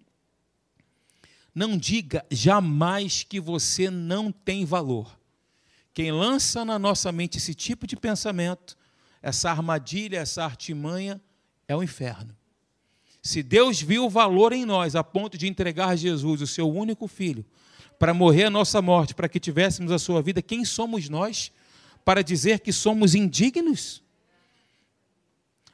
Não 1.54 1.76
diga 1.76 2.24
jamais 2.30 3.22
que 3.22 3.38
você 3.38 3.90
não 3.90 4.32
tem 4.32 4.64
valor. 4.64 5.18
Quem 5.92 6.10
lança 6.10 6.64
na 6.64 6.78
nossa 6.78 7.12
mente 7.12 7.36
esse 7.38 7.54
tipo 7.54 7.86
de 7.86 7.96
pensamento, 7.96 8.76
essa 9.20 9.50
armadilha, 9.50 10.18
essa 10.18 10.42
artimanha, 10.42 11.20
é 11.68 11.76
o 11.76 11.82
inferno. 11.82 12.34
Se 13.22 13.42
Deus 13.42 13.80
viu 13.80 14.06
o 14.06 14.10
valor 14.10 14.52
em 14.52 14.64
nós 14.64 14.96
a 14.96 15.04
ponto 15.04 15.38
de 15.38 15.46
entregar 15.46 15.96
Jesus, 15.96 16.40
o 16.40 16.46
seu 16.46 16.68
único 16.68 17.06
filho, 17.06 17.44
para 17.98 18.12
morrer 18.12 18.44
a 18.44 18.50
nossa 18.50 18.82
morte, 18.82 19.14
para 19.14 19.28
que 19.28 19.38
tivéssemos 19.38 19.92
a 19.92 19.98
sua 19.98 20.20
vida, 20.20 20.42
quem 20.42 20.64
somos 20.64 21.08
nós 21.08 21.52
para 22.04 22.24
dizer 22.24 22.60
que 22.60 22.72
somos 22.72 23.14
indignos? 23.14 24.02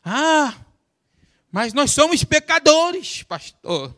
Ah, 0.04 0.54
mas 1.50 1.72
nós 1.72 1.90
somos 1.90 2.22
pecadores, 2.24 3.22
pastor. 3.22 3.97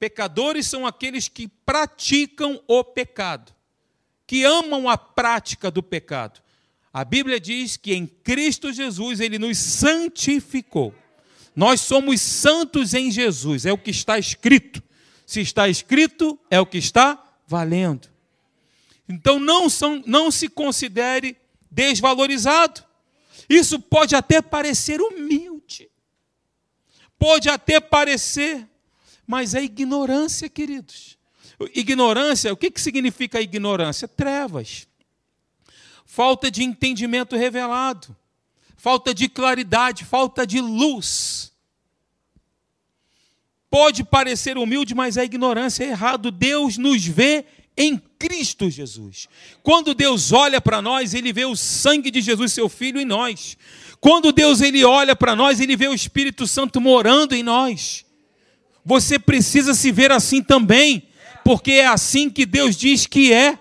Pecadores 0.00 0.66
são 0.66 0.86
aqueles 0.86 1.28
que 1.28 1.46
praticam 1.46 2.58
o 2.66 2.82
pecado, 2.82 3.52
que 4.26 4.44
amam 4.44 4.88
a 4.88 4.96
prática 4.96 5.70
do 5.70 5.82
pecado. 5.82 6.40
A 6.90 7.04
Bíblia 7.04 7.38
diz 7.38 7.76
que 7.76 7.92
em 7.92 8.06
Cristo 8.06 8.72
Jesus 8.72 9.20
ele 9.20 9.38
nos 9.38 9.58
santificou. 9.58 10.94
Nós 11.54 11.82
somos 11.82 12.22
santos 12.22 12.94
em 12.94 13.10
Jesus, 13.10 13.66
é 13.66 13.72
o 13.74 13.76
que 13.76 13.90
está 13.90 14.18
escrito. 14.18 14.82
Se 15.26 15.42
está 15.42 15.68
escrito, 15.68 16.40
é 16.50 16.58
o 16.58 16.64
que 16.64 16.78
está 16.78 17.22
valendo. 17.46 18.08
Então 19.06 19.38
não, 19.38 19.68
são, 19.68 20.02
não 20.06 20.30
se 20.30 20.48
considere 20.48 21.36
desvalorizado. 21.70 22.82
Isso 23.50 23.78
pode 23.78 24.16
até 24.16 24.40
parecer 24.40 24.98
humilde, 24.98 25.90
pode 27.18 27.50
até 27.50 27.80
parecer 27.80 28.69
mas 29.30 29.54
é 29.54 29.62
ignorância, 29.62 30.48
queridos. 30.48 31.16
Ignorância, 31.72 32.52
o 32.52 32.56
que, 32.56 32.68
que 32.68 32.80
significa 32.80 33.40
ignorância? 33.40 34.08
Trevas. 34.08 34.88
Falta 36.04 36.50
de 36.50 36.64
entendimento 36.64 37.36
revelado. 37.36 38.16
Falta 38.76 39.14
de 39.14 39.28
claridade, 39.28 40.04
falta 40.04 40.44
de 40.44 40.60
luz. 40.60 41.52
Pode 43.70 44.02
parecer 44.02 44.58
humilde, 44.58 44.96
mas 44.96 45.16
é 45.16 45.22
ignorância, 45.22 45.84
é 45.84 45.90
errado. 45.90 46.32
Deus 46.32 46.76
nos 46.76 47.06
vê 47.06 47.44
em 47.76 48.02
Cristo 48.18 48.68
Jesus. 48.68 49.28
Quando 49.62 49.94
Deus 49.94 50.32
olha 50.32 50.60
para 50.60 50.82
nós, 50.82 51.14
ele 51.14 51.32
vê 51.32 51.44
o 51.44 51.54
sangue 51.54 52.10
de 52.10 52.20
Jesus, 52.20 52.52
seu 52.52 52.68
filho, 52.68 53.00
em 53.00 53.04
nós. 53.04 53.56
Quando 54.00 54.32
Deus 54.32 54.60
ele 54.60 54.84
olha 54.84 55.14
para 55.14 55.36
nós, 55.36 55.60
ele 55.60 55.76
vê 55.76 55.86
o 55.86 55.94
Espírito 55.94 56.48
Santo 56.48 56.80
morando 56.80 57.32
em 57.32 57.44
nós. 57.44 58.04
Você 58.84 59.18
precisa 59.18 59.74
se 59.74 59.92
ver 59.92 60.10
assim 60.10 60.42
também, 60.42 61.08
porque 61.44 61.72
é 61.72 61.86
assim 61.86 62.30
que 62.30 62.46
Deus 62.46 62.76
diz 62.76 63.06
que 63.06 63.32
é. 63.32 63.58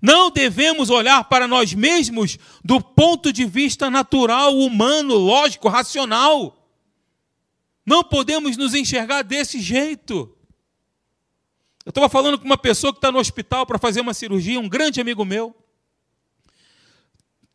Não 0.00 0.32
devemos 0.32 0.90
olhar 0.90 1.22
para 1.24 1.46
nós 1.46 1.72
mesmos 1.72 2.36
do 2.64 2.80
ponto 2.80 3.32
de 3.32 3.44
vista 3.44 3.88
natural, 3.88 4.56
humano, 4.58 5.14
lógico, 5.14 5.68
racional. 5.68 6.58
Não 7.86 8.02
podemos 8.02 8.56
nos 8.56 8.74
enxergar 8.74 9.22
desse 9.22 9.60
jeito. 9.60 10.36
Eu 11.84 11.90
estava 11.90 12.08
falando 12.08 12.38
com 12.38 12.44
uma 12.44 12.58
pessoa 12.58 12.92
que 12.92 12.98
está 12.98 13.12
no 13.12 13.18
hospital 13.18 13.64
para 13.64 13.78
fazer 13.78 14.00
uma 14.00 14.14
cirurgia, 14.14 14.58
um 14.58 14.68
grande 14.68 15.00
amigo 15.00 15.24
meu. 15.24 15.54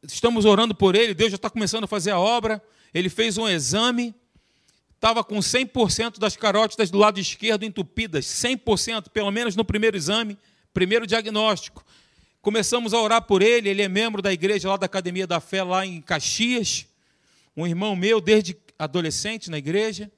Estamos 0.04 0.46
orando 0.46 0.74
por 0.74 0.96
ele, 0.96 1.14
Deus 1.14 1.32
já 1.32 1.36
está 1.36 1.50
começando 1.50 1.84
a 1.84 1.88
fazer 1.88 2.12
a 2.12 2.20
obra. 2.20 2.64
Ele 2.94 3.10
fez 3.10 3.38
um 3.38 3.48
exame 3.48 4.16
estava 4.98 5.24
com 5.24 5.38
100% 5.38 6.18
das 6.18 6.36
carótidas 6.36 6.90
do 6.90 6.98
lado 6.98 7.20
esquerdo 7.20 7.64
entupidas, 7.64 8.26
100%, 8.26 9.10
pelo 9.10 9.32
menos 9.32 9.56
no 9.56 9.64
primeiro 9.64 9.96
exame, 9.96 10.38
primeiro 10.74 11.06
diagnóstico. 11.06 11.86
Começamos 12.42 12.94
a 12.94 13.02
orar 13.02 13.22
por 13.22 13.42
ele, 13.42 13.70
ele 13.70 13.82
é 13.82 13.88
membro 13.88 14.22
da 14.22 14.34
igreja 14.34 14.70
lá 14.70 14.76
da 14.78 14.88
Academia 14.88 15.28
da 15.28 15.40
Fé, 15.40 15.64
lá 15.64 15.86
em 15.86 16.02
Caxias, 16.02 16.88
um 17.56 17.66
irmão 17.66 17.96
meu 17.96 18.20
desde 18.20 18.58
adolescente 18.78 19.52
na 19.52 19.58
igreja. 19.58 20.12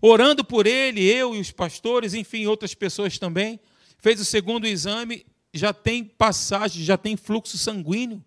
Orando 0.00 0.44
por 0.44 0.66
ele, 0.66 1.02
eu 1.04 1.34
e 1.34 1.40
os 1.40 1.50
pastores, 1.50 2.14
enfim, 2.14 2.46
outras 2.46 2.74
pessoas 2.74 3.18
também. 3.18 3.60
Fez 3.98 4.20
o 4.20 4.24
segundo 4.24 4.66
exame, 4.66 5.26
já 5.52 5.72
tem 5.72 6.04
passagem, 6.04 6.82
já 6.82 6.96
tem 6.96 7.16
fluxo 7.16 7.58
sanguíneo 7.58 8.24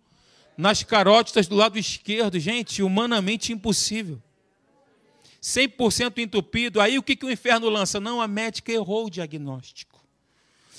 nas 0.58 0.84
carótidas 0.84 1.48
do 1.48 1.56
lado 1.56 1.80
esquerdo. 1.80 2.38
Gente, 2.38 2.84
humanamente 2.84 3.54
impossível. 3.54 4.22
100% 5.42 6.20
entupido. 6.20 6.80
Aí 6.80 7.00
o 7.00 7.04
que, 7.04 7.16
que 7.16 7.26
o 7.26 7.32
inferno 7.32 7.70
lança? 7.70 8.00
Não, 8.00 8.22
a 8.22 8.28
médica 8.28 8.72
errou 8.72 9.08
o 9.08 9.10
diagnóstico. 9.10 10.06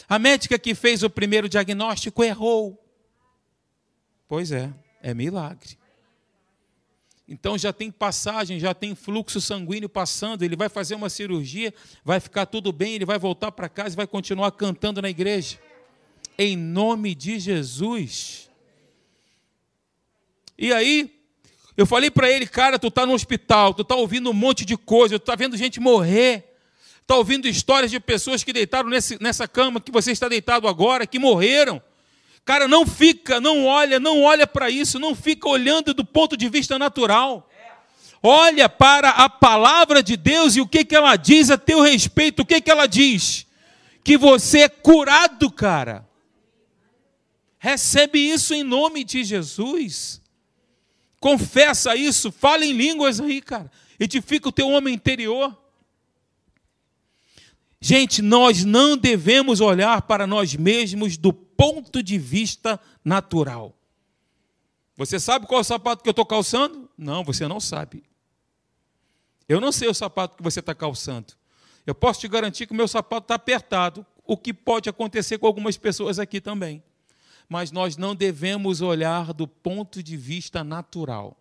A 0.09 0.19
médica 0.19 0.59
que 0.59 0.75
fez 0.75 1.03
o 1.03 1.11
primeiro 1.11 1.49
diagnóstico 1.49 2.23
errou. 2.23 2.79
Pois 4.29 4.53
é, 4.53 4.73
é 5.03 5.13
milagre. 5.13 5.79
Então 7.27 7.57
já 7.57 7.73
tem 7.73 7.91
passagem, 7.91 8.59
já 8.59 8.75
tem 8.75 8.95
fluxo 8.95 9.41
sanguíneo 9.41 9.89
passando, 9.89 10.43
ele 10.43 10.57
vai 10.57 10.69
fazer 10.69 10.95
uma 10.95 11.09
cirurgia, 11.09 11.73
vai 12.05 12.21
ficar 12.21 12.47
tudo 12.47 12.73
bem, 12.73 12.95
ele 12.95 13.07
vai 13.07 13.19
voltar 13.19 13.53
para 13.53 13.69
casa 13.69 13.95
e 13.95 13.97
vai 13.97 14.07
continuar 14.07 14.51
cantando 14.53 15.01
na 15.01 15.09
igreja. 15.09 15.59
Em 16.37 16.57
nome 16.57 17.15
de 17.15 17.39
Jesus. 17.39 18.51
E 20.59 20.73
aí, 20.73 21.22
eu 21.77 21.87
falei 21.87 22.11
para 22.11 22.31
ele, 22.31 22.47
cara, 22.47 22.79
tu 22.79 22.89
está 22.89 23.07
no 23.07 23.15
hospital, 23.15 23.73
tu 23.73 23.83
está 23.83 23.95
ouvindo 23.95 24.31
um 24.31 24.35
monte 24.35 24.65
de 24.65 24.77
coisa, 24.77 25.19
tu 25.19 25.23
está 25.23 25.35
vendo 25.35 25.57
gente 25.57 25.81
morrer, 25.81 26.57
está 27.01 27.17
ouvindo 27.17 27.49
histórias 27.49 27.91
de 27.91 27.99
pessoas 27.99 28.45
que 28.45 28.53
deitaram 28.53 28.89
nesse, 28.89 29.21
nessa 29.23 29.49
cama 29.49 29.81
que 29.81 29.91
você 29.91 30.13
está 30.13 30.29
deitado 30.29 30.69
agora, 30.69 31.07
que 31.07 31.19
morreram. 31.19 31.81
Cara, 32.45 32.67
não 32.69 32.87
fica, 32.87 33.41
não 33.41 33.67
olha, 33.67 33.99
não 33.99 34.23
olha 34.23 34.47
para 34.47 34.69
isso, 34.69 34.99
não 34.99 35.15
fica 35.15 35.49
olhando 35.49 35.95
do 35.95 36.05
ponto 36.05 36.37
de 36.37 36.49
vista 36.49 36.79
natural. 36.79 37.49
Olha 38.23 38.69
para 38.69 39.11
a 39.11 39.29
palavra 39.29 40.01
de 40.01 40.17
Deus 40.17 40.55
e 40.55 40.61
o 40.61 40.67
que, 40.67 40.85
que 40.85 40.95
ela 40.95 41.17
diz 41.17 41.51
a 41.51 41.59
teu 41.59 41.81
respeito. 41.81 42.43
O 42.43 42.47
que, 42.47 42.61
que 42.61 42.71
ela 42.71 42.87
diz? 42.87 43.47
Que 44.05 44.17
você 44.17 44.61
é 44.61 44.69
curado, 44.69 45.51
cara. 45.51 46.07
Recebe 47.59 48.19
isso 48.21 48.55
em 48.55 48.63
nome 48.63 49.03
de 49.03 49.25
Jesus. 49.25 50.22
Confessa 51.23 51.95
isso, 51.95 52.33
fala 52.33 52.67
em 52.67 52.73
línguas 52.73 53.21
aí, 53.21 53.41
cara. 53.41 53.71
Edifica 53.99 54.49
o 54.49 54.53
teu 54.53 54.69
homem 54.69 54.93
interior. 54.93 55.57
Gente, 57.81 58.21
nós 58.21 58.65
não 58.65 58.97
devemos 58.97 59.61
olhar 59.61 60.03
para 60.03 60.27
nós 60.27 60.57
mesmos 60.57 61.17
do 61.17 61.33
ponto 61.33 62.03
de 62.03 62.19
vista 62.19 62.79
natural. 63.05 63.73
Você 64.97 65.21
sabe 65.21 65.47
qual 65.47 65.59
é 65.59 65.61
o 65.61 65.65
sapato 65.65 66.03
que 66.03 66.09
eu 66.09 66.13
estou 66.13 66.27
calçando? 66.27 66.91
Não, 66.99 67.23
você 67.23 67.47
não 67.47 67.61
sabe. 67.61 68.03
Eu 69.49 69.61
não 69.61 69.71
sei 69.71 69.89
o 69.89 69.95
sapato 69.95 70.37
que 70.37 70.43
você 70.43 70.59
está 70.59 70.75
calçando. 70.75 71.35
Eu 71.87 71.95
posso 71.95 72.19
te 72.19 72.27
garantir 72.27 72.67
que 72.67 72.73
o 72.73 72.77
meu 72.77 72.89
sapato 72.89 73.27
está 73.27 73.37
apertado, 73.37 74.05
o 74.25 74.37
que 74.37 74.53
pode 74.53 74.89
acontecer 74.89 75.39
com 75.39 75.47
algumas 75.47 75.77
pessoas 75.77 76.19
aqui 76.19 76.41
também. 76.41 76.83
Mas 77.53 77.71
nós 77.71 77.99
não 77.99 78.15
devemos 78.15 78.81
olhar 78.81 79.35
do 79.35 79.47
ponto 79.47 80.03
de 80.03 80.17
vista 80.17 80.65
natural. 80.65 81.37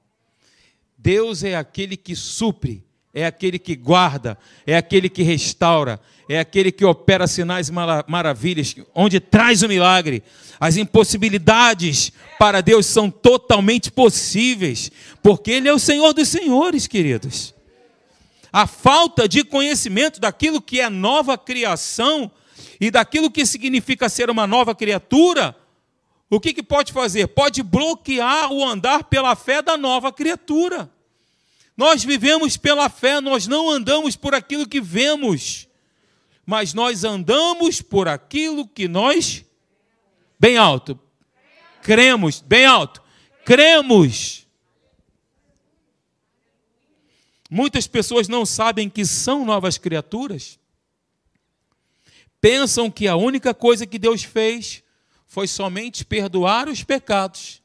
Deus 0.98 1.42
é 1.42 1.56
aquele 1.56 1.96
que 1.96 2.18
supre, 2.18 2.84
é 3.14 3.26
aquele 3.26 3.58
que 3.58 3.78
guarda, 3.78 4.38
é 4.68 4.76
aquele 4.76 5.08
que 5.08 5.24
restaura, 5.24 6.02
é 6.28 6.38
aquele 6.38 6.70
que 6.70 6.84
opera 6.84 7.28
sinais 7.28 7.70
e 7.70 7.72
maravilhas, 7.72 8.76
onde 8.94 9.22
traz 9.22 9.64
o 9.64 9.70
milagre. 9.70 10.22
As 10.60 10.76
impossibilidades 10.76 12.12
para 12.38 12.60
Deus 12.60 12.88
são 12.88 13.10
totalmente 13.10 13.90
possíveis, 13.90 14.92
porque 15.24 15.52
Ele 15.52 15.70
é 15.70 15.74
o 15.74 15.80
Senhor 15.80 16.12
dos 16.14 16.28
Senhores, 16.28 16.88
queridos. 16.88 17.56
A 18.52 18.68
falta 18.68 19.30
de 19.30 19.46
conhecimento 19.46 20.20
daquilo 20.20 20.62
que 20.62 20.82
é 20.82 20.90
nova 20.90 21.38
criação 21.38 22.30
e 22.82 22.92
daquilo 22.92 23.32
que 23.32 23.46
significa 23.46 24.10
ser 24.10 24.30
uma 24.30 24.46
nova 24.46 24.76
criatura, 24.76 25.56
o 26.32 26.40
que, 26.40 26.54
que 26.54 26.64
pode 26.64 26.94
fazer? 26.94 27.28
Pode 27.28 27.62
bloquear 27.62 28.54
o 28.54 28.64
andar 28.64 29.04
pela 29.04 29.36
fé 29.36 29.62
da 29.62 29.76
nova 29.76 30.14
criatura. 30.14 30.90
Nós 31.76 32.06
vivemos 32.06 32.56
pela 32.56 32.88
fé, 32.88 33.20
nós 33.20 33.48
não 33.48 33.70
andamos 33.70 34.16
por 34.16 34.34
aquilo 34.34 34.66
que 34.66 34.80
vemos, 34.80 35.68
mas 36.46 36.74
nós 36.74 37.04
andamos 37.04 37.82
por 37.82 38.08
aquilo 38.08 38.66
que 38.66 38.88
nós, 38.88 39.44
bem 40.40 40.56
alto, 40.56 40.98
cremos, 41.82 42.40
bem 42.40 42.66
alto, 42.66 43.04
cremos. 43.44 44.48
Muitas 47.50 47.88
pessoas 47.88 48.30
não 48.30 48.46
sabem 48.46 48.90
que 48.90 49.06
são 49.06 49.44
novas 49.44 49.78
criaturas, 49.78 50.58
pensam 52.40 52.90
que 52.90 53.06
a 53.06 53.18
única 53.18 53.54
coisa 53.54 53.86
que 53.86 54.00
Deus 54.00 54.24
fez 54.24 54.82
foi 55.32 55.48
somente 55.48 56.04
perdoar 56.04 56.68
os 56.68 56.84
pecados, 56.84 57.64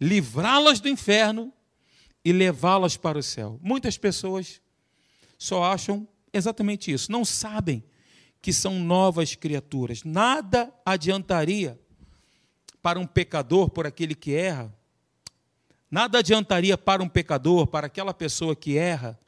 livrá-las 0.00 0.80
do 0.80 0.88
inferno 0.88 1.52
e 2.24 2.32
levá-las 2.32 2.96
para 2.96 3.18
o 3.18 3.22
céu. 3.22 3.60
Muitas 3.62 3.98
pessoas 3.98 4.58
só 5.36 5.62
acham 5.62 6.08
exatamente 6.32 6.90
isso, 6.90 7.12
não 7.12 7.22
sabem 7.22 7.84
que 8.40 8.50
são 8.50 8.80
novas 8.80 9.34
criaturas. 9.34 10.04
Nada 10.04 10.72
adiantaria 10.86 11.78
para 12.80 12.98
um 12.98 13.06
pecador, 13.06 13.68
por 13.68 13.86
aquele 13.86 14.14
que 14.14 14.34
erra, 14.34 14.74
nada 15.90 16.20
adiantaria 16.20 16.78
para 16.78 17.02
um 17.02 17.08
pecador, 17.10 17.66
para 17.66 17.88
aquela 17.88 18.14
pessoa 18.14 18.56
que 18.56 18.78
erra, 18.78 19.20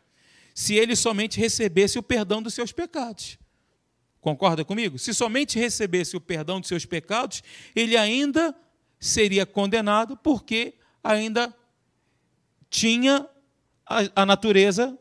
se 0.54 0.74
ele 0.74 0.96
somente 0.96 1.38
recebesse 1.38 1.98
o 1.98 2.02
perdão 2.02 2.40
dos 2.40 2.54
seus 2.54 2.72
pecados. 2.72 3.37
Concorda 4.20 4.64
comigo? 4.64 4.98
Se 4.98 5.14
somente 5.14 5.59
recebesse 5.59 6.16
o 6.16 6.20
perdão 6.20 6.61
dos 6.61 6.68
seus 6.68 6.85
pecados, 6.85 7.42
ele 7.74 7.96
ainda 7.96 8.54
seria 8.98 9.46
condenado 9.46 10.16
porque 10.16 10.74
ainda 11.02 11.54
tinha 12.68 13.26
a, 13.87 14.22
a 14.22 14.26
natureza 14.26 14.96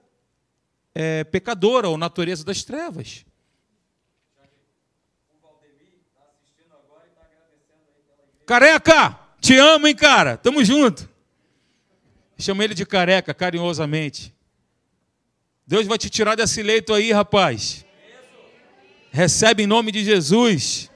é, 0.95 1.23
pecadora, 1.25 1.89
ou 1.89 1.97
natureza 1.97 2.43
das 2.43 2.63
trevas. 2.63 3.25
Careca, 8.45 9.19
te 9.39 9.57
amo, 9.57 9.85
hein, 9.85 9.95
cara? 9.95 10.35
Tamo 10.35 10.63
junto. 10.65 11.07
Chama 12.37 12.63
ele 12.63 12.73
de 12.73 12.85
careca, 12.85 13.33
carinhosamente. 13.33 14.33
Deus 15.67 15.85
vai 15.85 15.97
te 15.99 16.09
tirar 16.09 16.35
desse 16.35 16.63
leito 16.63 16.93
aí, 16.93 17.11
rapaz. 17.11 17.85
Recebe 19.11 19.63
em 19.63 19.67
nome 19.67 19.91
de 19.91 20.03
Jesus. 20.03 20.89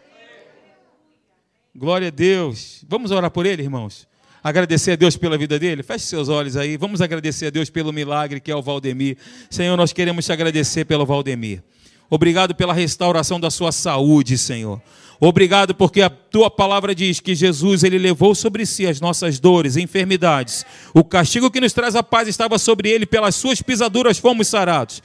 Glória 1.76 2.10
a 2.10 2.12
Deus. 2.12 2.84
Vamos 2.88 3.12
orar 3.12 3.32
por 3.32 3.46
ele, 3.46 3.64
irmãos? 3.64 4.08
agradecer 4.44 4.92
a 4.92 4.96
Deus 4.98 5.16
pela 5.16 5.38
vida 5.38 5.58
dele? 5.58 5.82
Feche 5.82 6.06
seus 6.06 6.28
olhos 6.28 6.58
aí. 6.58 6.76
Vamos 6.76 7.02
agradecer 7.02 7.48
a 7.48 7.50
Deus 7.50 7.70
pelo 7.70 7.94
milagre 7.94 8.42
que 8.42 8.52
é 8.52 8.56
o 8.56 8.62
Valdemir. 8.62 9.18
Senhor, 9.50 9.78
nós 9.78 9.94
queremos 9.94 10.26
te 10.26 10.34
agradecer 10.34 10.84
pelo 10.86 11.06
Valdemir. 11.06 11.64
Obrigado 12.10 12.54
pela 12.54 12.74
restauração 12.74 13.40
da 13.40 13.50
sua 13.50 13.72
saúde, 13.72 14.38
Senhor. 14.38 14.82
Obrigado 15.20 15.74
porque 15.74 16.02
a 16.02 16.10
tua 16.10 16.52
palavra 16.52 16.94
diz 16.94 17.22
que 17.22 17.34
Jesus 17.34 17.84
ele 17.84 17.98
levou 17.98 18.36
sobre 18.36 18.66
si 18.66 18.86
as 18.86 19.00
nossas 19.00 19.40
dores, 19.40 19.78
enfermidades. 19.78 20.66
O 20.94 21.04
castigo 21.04 21.50
que 21.50 21.62
nos 21.62 21.72
traz 21.72 21.96
a 21.96 22.04
paz 22.04 22.28
estava 22.28 22.60
sobre 22.60 22.90
ele, 22.90 23.06
pelas 23.06 23.36
suas 23.36 23.62
pisaduras 23.62 24.18
fomos 24.18 24.50
sarados. 24.50 25.02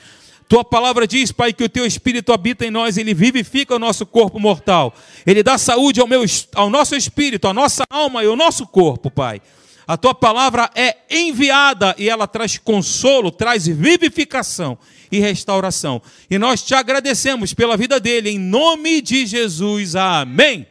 Tua 0.48 0.64
palavra 0.64 1.06
diz, 1.06 1.30
Pai, 1.30 1.52
que 1.52 1.62
o 1.62 1.68
teu 1.68 1.84
espírito 1.84 2.32
habita 2.32 2.64
em 2.64 2.70
nós, 2.70 2.96
ele 2.96 3.12
vivifica 3.12 3.76
o 3.76 3.78
nosso 3.78 4.06
corpo 4.06 4.40
mortal. 4.40 4.94
Ele 5.26 5.42
dá 5.42 5.58
saúde 5.58 6.00
ao, 6.00 6.06
meu, 6.06 6.24
ao 6.54 6.70
nosso 6.70 6.96
espírito, 6.96 7.46
à 7.46 7.52
nossa 7.52 7.84
alma 7.90 8.24
e 8.24 8.26
ao 8.26 8.34
nosso 8.34 8.66
corpo, 8.66 9.11
Pai. 9.11 9.42
A 9.87 9.96
tua 9.98 10.14
palavra 10.14 10.70
é 10.74 10.96
enviada 11.11 11.94
e 11.98 12.08
ela 12.08 12.26
traz 12.26 12.56
consolo, 12.56 13.30
traz 13.30 13.66
vivificação 13.66 14.78
e 15.12 15.18
restauração. 15.18 16.00
E 16.30 16.38
nós 16.38 16.62
te 16.62 16.74
agradecemos 16.74 17.52
pela 17.52 17.76
vida 17.76 18.00
dele, 18.00 18.30
em 18.30 18.38
nome 18.38 19.02
de 19.02 19.26
Jesus. 19.26 19.96
Amém. 19.96 20.66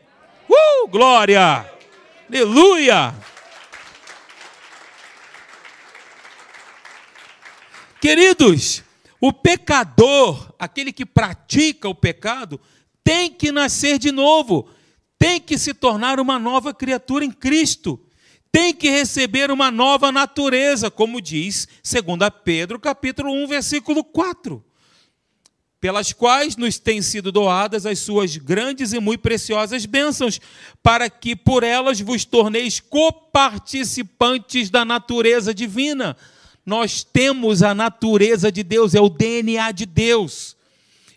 Uh, 0.49 0.87
glória! 0.87 1.69
Aleluia! 2.27 3.13
Queridos, 8.01 8.83
o 9.19 9.33
pecador, 9.33 10.53
aquele 10.59 10.93
que 10.93 11.05
pratica 11.05 11.89
o 11.89 11.95
pecado, 11.95 12.59
tem 13.03 13.31
que 13.31 13.51
nascer 13.51 13.97
de 13.97 14.11
novo, 14.11 14.69
tem 15.17 15.39
que 15.39 15.57
se 15.57 15.73
tornar 15.73 16.19
uma 16.19 16.37
nova 16.37 16.73
criatura 16.73 17.25
em 17.25 17.31
Cristo, 17.31 17.99
tem 18.51 18.73
que 18.73 18.89
receber 18.89 19.49
uma 19.49 19.71
nova 19.71 20.11
natureza, 20.11 20.91
como 20.91 21.21
diz 21.21 21.67
2 21.83 22.03
Pedro, 22.43 22.79
capítulo 22.79 23.31
1, 23.43 23.47
versículo 23.47 24.03
4. 24.03 24.63
Pelas 25.79 26.11
quais 26.11 26.55
nos 26.55 26.79
têm 26.79 27.01
sido 27.01 27.31
doadas 27.31 27.85
as 27.85 27.99
suas 27.99 28.35
grandes 28.35 28.93
e 28.93 28.99
muito 28.99 29.21
preciosas 29.21 29.85
bênçãos, 29.85 30.39
para 30.81 31.09
que 31.09 31.35
por 31.35 31.63
elas 31.63 31.99
vos 32.01 32.25
torneis 32.25 32.79
coparticipantes 32.79 34.69
da 34.69 34.83
natureza 34.83 35.53
divina 35.53 36.17
nós 36.67 37.01
temos 37.01 37.63
a 37.63 37.73
natureza 37.73 38.51
de 38.51 38.61
Deus, 38.61 38.93
é 38.93 38.99
o 38.99 39.07
DNA 39.07 39.71
de 39.71 39.85
Deus. 39.85 40.57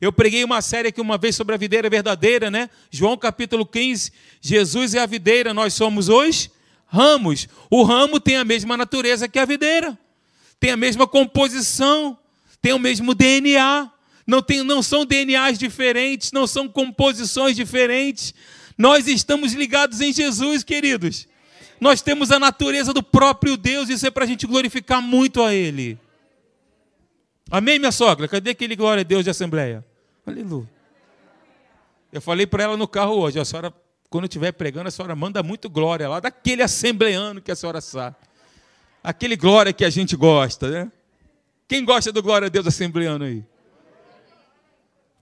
Eu 0.00 0.12
preguei 0.12 0.44
uma 0.44 0.62
série 0.62 0.88
aqui 0.88 1.00
uma 1.00 1.18
vez 1.18 1.34
sobre 1.34 1.56
a 1.56 1.58
videira 1.58 1.90
verdadeira, 1.90 2.52
né? 2.52 2.70
João 2.88 3.16
capítulo 3.16 3.66
15. 3.66 4.12
Jesus 4.40 4.94
é 4.94 5.00
a 5.00 5.06
videira, 5.06 5.52
nós 5.52 5.74
somos 5.74 6.08
os 6.08 6.48
ramos. 6.86 7.48
O 7.68 7.82
ramo 7.82 8.20
tem 8.20 8.36
a 8.36 8.44
mesma 8.44 8.76
natureza 8.76 9.28
que 9.28 9.40
a 9.40 9.44
videira, 9.44 9.98
tem 10.60 10.70
a 10.70 10.76
mesma 10.76 11.04
composição, 11.04 12.16
tem 12.62 12.72
o 12.72 12.78
mesmo 12.78 13.12
DNA. 13.12 13.90
Não, 14.24 14.40
tem, 14.40 14.62
não 14.62 14.80
são 14.80 15.04
DNAs 15.04 15.58
diferentes, 15.58 16.30
não 16.30 16.46
são 16.46 16.68
composições 16.68 17.56
diferentes. 17.56 18.32
Nós 18.78 19.08
estamos 19.08 19.52
ligados 19.52 20.00
em 20.00 20.12
Jesus, 20.12 20.62
queridos. 20.62 21.26
Nós 21.80 22.02
temos 22.02 22.30
a 22.30 22.38
natureza 22.38 22.92
do 22.92 23.02
próprio 23.02 23.56
Deus, 23.56 23.88
isso 23.88 24.06
é 24.06 24.10
para 24.10 24.24
a 24.24 24.26
gente 24.26 24.46
glorificar 24.46 25.00
muito 25.00 25.42
a 25.42 25.54
Ele. 25.54 25.98
Amém, 27.50 27.78
minha 27.78 27.90
sogra? 27.90 28.28
Cadê 28.28 28.50
aquele 28.50 28.76
glória 28.76 29.00
a 29.00 29.04
Deus 29.04 29.24
de 29.24 29.30
Assembleia? 29.30 29.84
Aleluia. 30.26 30.68
Eu 32.12 32.20
falei 32.20 32.46
para 32.46 32.64
ela 32.64 32.76
no 32.76 32.86
carro 32.86 33.14
hoje, 33.14 33.40
a 33.40 33.44
senhora, 33.44 33.72
quando 34.08 34.24
estiver 34.24 34.52
pregando, 34.52 34.88
a 34.88 34.90
senhora 34.90 35.16
manda 35.16 35.42
muito 35.42 35.70
glória 35.70 36.08
lá, 36.08 36.20
daquele 36.20 36.62
assembleano 36.62 37.40
que 37.40 37.50
a 37.50 37.56
senhora 37.56 37.80
sabe. 37.80 38.16
Aquele 39.02 39.34
glória 39.34 39.72
que 39.72 39.84
a 39.84 39.90
gente 39.90 40.14
gosta, 40.16 40.68
né? 40.68 40.92
Quem 41.66 41.84
gosta 41.84 42.12
do 42.12 42.22
glória 42.22 42.46
a 42.46 42.48
Deus 42.48 42.66
assembleano 42.66 43.24
aí? 43.24 43.44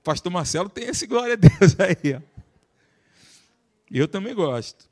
Pastor 0.03 0.33
Marcelo 0.33 0.69
tem 0.69 0.85
esse 0.85 1.07
glória 1.07 1.35
a 1.35 1.37
Deus 1.37 1.77
aí. 1.79 2.15
Ó. 2.17 2.21
Eu 3.91 4.09
também 4.09 4.35
gosto. 4.35 4.89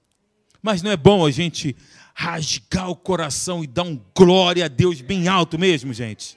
Mas 0.67 0.83
não 0.83 0.91
é 0.91 0.97
bom 0.97 1.25
a 1.25 1.31
gente 1.31 1.77
rasgar 2.13 2.91
o 2.91 2.97
coração 2.97 3.63
e 3.63 3.69
dar 3.69 3.85
um 3.85 4.03
glória 4.13 4.65
a 4.65 4.69
Deus 4.69 5.01
bem 5.01 5.29
alto 5.29 5.57
mesmo, 5.57 5.93
gente? 5.93 6.37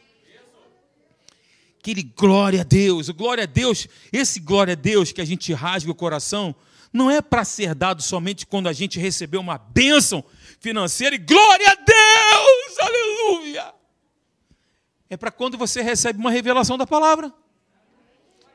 Aquele 1.79 2.03
glória 2.03 2.61
a 2.61 2.63
Deus, 2.63 3.09
glória 3.09 3.45
a 3.45 3.47
Deus, 3.47 3.87
esse 4.13 4.39
glória 4.39 4.73
a 4.73 4.75
Deus 4.75 5.11
que 5.11 5.19
a 5.19 5.25
gente 5.25 5.51
rasga 5.51 5.89
o 5.89 5.95
coração, 5.95 6.55
não 6.93 7.09
é 7.09 7.23
para 7.23 7.43
ser 7.43 7.73
dado 7.73 8.03
somente 8.03 8.45
quando 8.45 8.69
a 8.69 8.71
gente 8.71 8.99
recebeu 8.99 9.41
uma 9.41 9.57
bênção 9.57 10.23
financeira 10.59 11.15
e 11.15 11.17
glória 11.17 11.71
a 11.71 11.73
Deus, 11.73 12.79
aleluia. 12.81 13.73
É 15.09 15.17
para 15.17 15.31
quando 15.31 15.57
você 15.57 15.81
recebe 15.81 16.19
uma 16.19 16.29
revelação 16.29 16.77
da 16.77 16.85
palavra. 16.85 17.33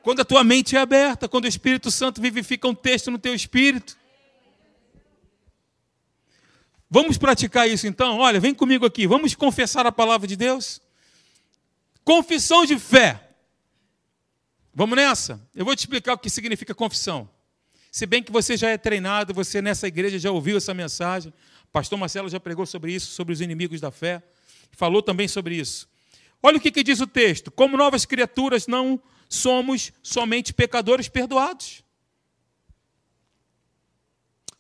Quando 0.05 0.21
a 0.21 0.25
tua 0.25 0.45
mente 0.45 0.77
é 0.77 0.79
aberta, 0.79 1.29
quando 1.29 1.47
o 1.47 1.49
Espírito 1.49 1.91
Santo 1.91 2.23
vivifica 2.23 2.69
um 2.69 2.75
texto 2.77 3.11
no 3.11 3.19
teu 3.19 3.35
espírito. 3.35 4.04
Vamos 6.95 7.19
praticar 7.19 7.69
isso 7.69 7.89
então? 7.89 8.19
Olha, 8.19 8.39
vem 8.39 8.55
comigo 8.55 8.87
aqui, 8.87 9.05
vamos 9.05 9.35
confessar 9.35 9.85
a 9.85 9.91
palavra 9.91 10.29
de 10.29 10.37
Deus? 10.37 10.81
Confissão 12.05 12.65
de 12.65 12.79
fé. 12.79 13.31
Vamos 14.73 14.95
nessa? 14.95 15.45
Eu 15.57 15.65
vou 15.65 15.75
te 15.75 15.81
explicar 15.81 16.13
o 16.13 16.19
que 16.19 16.31
significa 16.31 16.73
confissão. 16.73 17.29
Se 17.91 18.07
bem 18.07 18.23
que 18.23 18.31
você 18.31 18.57
já 18.57 18.71
é 18.71 18.79
treinado, 18.79 19.35
você 19.35 19.61
nessa 19.61 19.89
igreja 19.89 20.21
já 20.21 20.31
ouviu 20.31 20.57
essa 20.57 20.73
mensagem. 20.73 21.35
Pastor 21.73 21.99
Marcelo 21.99 22.29
já 22.29 22.39
pregou 22.39 22.65
sobre 22.65 22.93
isso, 22.93 23.11
sobre 23.11 23.33
os 23.33 23.41
inimigos 23.41 23.81
da 23.81 23.91
fé. 23.91 24.23
Falou 24.71 25.03
também 25.03 25.27
sobre 25.27 25.57
isso. 25.57 25.89
Olha 26.41 26.59
o 26.59 26.61
que, 26.61 26.71
que 26.71 26.85
diz 26.85 27.01
o 27.01 27.09
texto: 27.09 27.51
como 27.51 27.77
novas 27.77 28.07
criaturas, 28.07 28.69
não 28.69 29.03
somos 29.29 29.93
somente 30.01 30.55
pecadores 30.55 31.09
perdoados. 31.09 31.84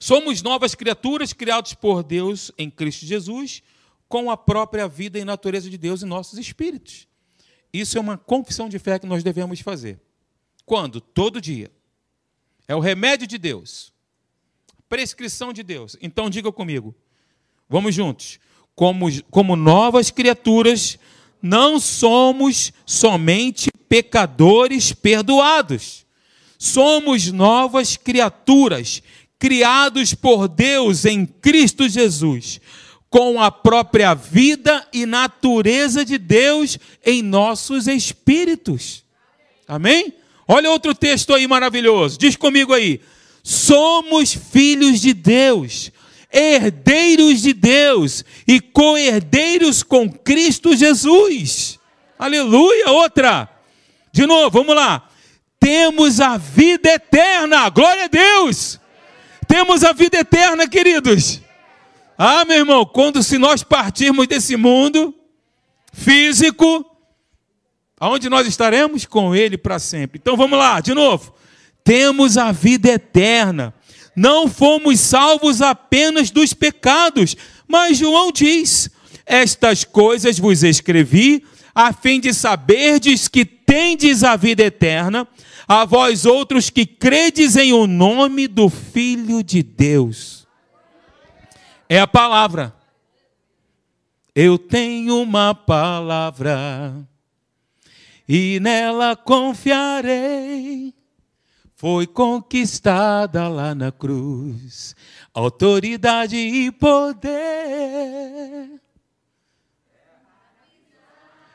Somos 0.04 0.42
novas 0.42 0.74
criaturas 0.74 1.32
criados 1.32 1.72
por 1.72 2.02
Deus 2.02 2.52
em 2.58 2.68
Cristo 2.68 3.06
Jesus, 3.06 3.62
com 4.06 4.30
a 4.30 4.36
própria 4.36 4.86
vida 4.86 5.18
e 5.18 5.24
natureza 5.24 5.70
de 5.70 5.78
Deus 5.78 6.02
em 6.02 6.06
nossos 6.06 6.38
espíritos. 6.38 7.08
Isso 7.72 7.96
é 7.96 8.00
uma 8.02 8.18
confissão 8.18 8.68
de 8.68 8.78
fé 8.78 8.98
que 8.98 9.06
nós 9.06 9.24
devemos 9.24 9.60
fazer. 9.60 9.98
Quando? 10.66 11.00
Todo 11.00 11.40
dia. 11.40 11.72
É 12.68 12.76
o 12.76 12.80
remédio 12.80 13.26
de 13.26 13.38
Deus. 13.38 13.94
Prescrição 14.90 15.54
de 15.54 15.62
Deus. 15.62 15.96
Então 16.02 16.28
diga 16.28 16.52
comigo. 16.52 16.94
Vamos 17.66 17.94
juntos. 17.94 18.38
Como, 18.74 19.06
como 19.30 19.56
novas 19.56 20.10
criaturas, 20.10 20.98
não 21.40 21.80
somos 21.80 22.74
somente 22.84 23.70
pecadores 23.88 24.92
perdoados. 24.92 26.04
Somos 26.58 27.32
novas 27.32 27.96
criaturas, 27.96 29.02
criados 29.44 30.14
por 30.14 30.48
Deus 30.48 31.04
em 31.04 31.26
Cristo 31.26 31.86
Jesus, 31.86 32.62
com 33.10 33.38
a 33.38 33.50
própria 33.50 34.14
vida 34.14 34.88
e 34.90 35.04
natureza 35.04 36.02
de 36.02 36.16
Deus 36.16 36.78
em 37.04 37.20
nossos 37.20 37.86
espíritos. 37.86 39.04
Amém? 39.68 40.14
Olha 40.48 40.70
outro 40.70 40.94
texto 40.94 41.34
aí 41.34 41.46
maravilhoso. 41.46 42.18
Diz 42.18 42.36
comigo 42.36 42.72
aí. 42.72 43.02
Somos 43.42 44.32
filhos 44.32 45.02
de 45.02 45.12
Deus, 45.12 45.92
herdeiros 46.32 47.42
de 47.42 47.52
Deus 47.52 48.24
e 48.48 48.62
co-herdeiros 48.62 49.82
com 49.82 50.10
Cristo 50.10 50.74
Jesus. 50.74 51.78
Aleluia. 52.18 52.92
Outra. 52.92 53.50
De 54.10 54.24
novo, 54.24 54.48
vamos 54.48 54.74
lá. 54.74 55.06
Temos 55.60 56.18
a 56.18 56.38
vida 56.38 56.94
eterna. 56.94 57.68
Glória 57.68 58.04
a 58.04 58.08
Deus. 58.08 58.80
Temos 59.46 59.84
a 59.84 59.92
vida 59.92 60.18
eterna, 60.18 60.68
queridos. 60.68 61.40
Ah, 62.16 62.44
meu 62.44 62.58
irmão, 62.58 62.84
quando 62.86 63.22
se 63.22 63.38
nós 63.38 63.62
partirmos 63.62 64.26
desse 64.26 64.56
mundo 64.56 65.14
físico, 65.92 66.84
Aonde 68.04 68.28
nós 68.28 68.46
estaremos? 68.46 69.06
Com 69.06 69.34
Ele 69.34 69.56
para 69.56 69.78
sempre. 69.78 70.18
Então 70.20 70.36
vamos 70.36 70.58
lá, 70.58 70.78
de 70.78 70.92
novo. 70.92 71.32
Temos 71.82 72.36
a 72.36 72.50
vida 72.50 72.90
eterna. 72.90 73.72
Não 74.16 74.46
fomos 74.46 75.00
salvos 75.00 75.62
apenas 75.62 76.30
dos 76.30 76.52
pecados, 76.52 77.36
mas 77.66 77.96
João 77.96 78.30
diz: 78.30 78.90
Estas 79.24 79.84
coisas 79.84 80.38
vos 80.38 80.62
escrevi, 80.62 81.44
a 81.74 81.94
fim 81.94 82.20
de 82.20 82.34
saberdes 82.34 83.26
que 83.26 83.44
tendes 83.44 84.22
a 84.22 84.36
vida 84.36 84.64
eterna, 84.64 85.26
a 85.66 85.84
vós 85.84 86.26
outros 86.26 86.70
que 86.70 86.84
credes 86.84 87.56
em 87.56 87.72
o 87.72 87.86
nome 87.86 88.46
do 88.46 88.68
Filho 88.68 89.42
de 89.42 89.62
Deus. 89.62 90.46
É 91.88 91.98
a 91.98 92.06
palavra. 92.06 92.74
Eu 94.34 94.58
tenho 94.58 95.22
uma 95.22 95.54
palavra 95.54 96.94
e 98.28 98.58
nela 98.60 99.16
confiarei. 99.16 100.92
Foi 101.76 102.06
conquistada 102.06 103.48
lá 103.48 103.74
na 103.74 103.92
cruz, 103.92 104.96
autoridade 105.32 106.36
e 106.36 106.70
poder. 106.72 108.80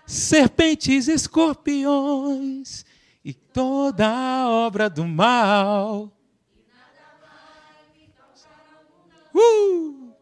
Serpentes, 0.06 1.08
escorpiões 1.08 2.86
e 3.24 3.34
toda 3.34 4.48
obra 4.48 4.90
do 4.90 5.06
mal. 5.06 6.12
Uh! 9.34 10.14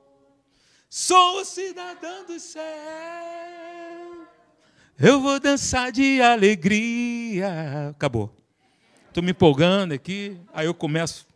Sou 0.89 1.45
cidadão 1.45 2.25
do 2.25 2.39
céu. 2.39 2.63
Eu 4.99 5.21
vou 5.21 5.39
dançar 5.39 5.91
de 5.91 6.21
alegria. 6.21 7.89
Acabou. 7.89 8.35
Estou 9.07 9.23
me 9.23 9.31
empolgando 9.31 9.93
aqui, 9.93 10.37
aí 10.53 10.65
eu 10.65 10.73
começo. 10.73 11.27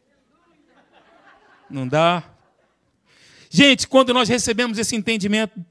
Não 1.70 1.88
dá. 1.88 2.24
Gente, 3.50 3.88
quando 3.88 4.14
nós 4.14 4.28
recebemos 4.30 4.78
esse 4.78 4.96
entendimento 4.96 5.64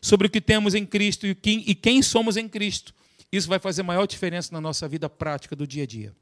sobre 0.00 0.26
o 0.26 0.30
que 0.30 0.40
temos 0.40 0.74
em 0.74 0.86
Cristo 0.86 1.26
e 1.26 1.74
quem 1.74 2.02
somos 2.02 2.36
em 2.36 2.48
Cristo, 2.48 2.94
isso 3.30 3.48
vai 3.48 3.58
fazer 3.58 3.82
maior 3.82 4.06
diferença 4.06 4.52
na 4.52 4.60
nossa 4.60 4.88
vida 4.88 5.08
prática 5.08 5.56
do 5.56 5.66
dia 5.66 5.82
a 5.82 5.86
dia. 5.86 6.14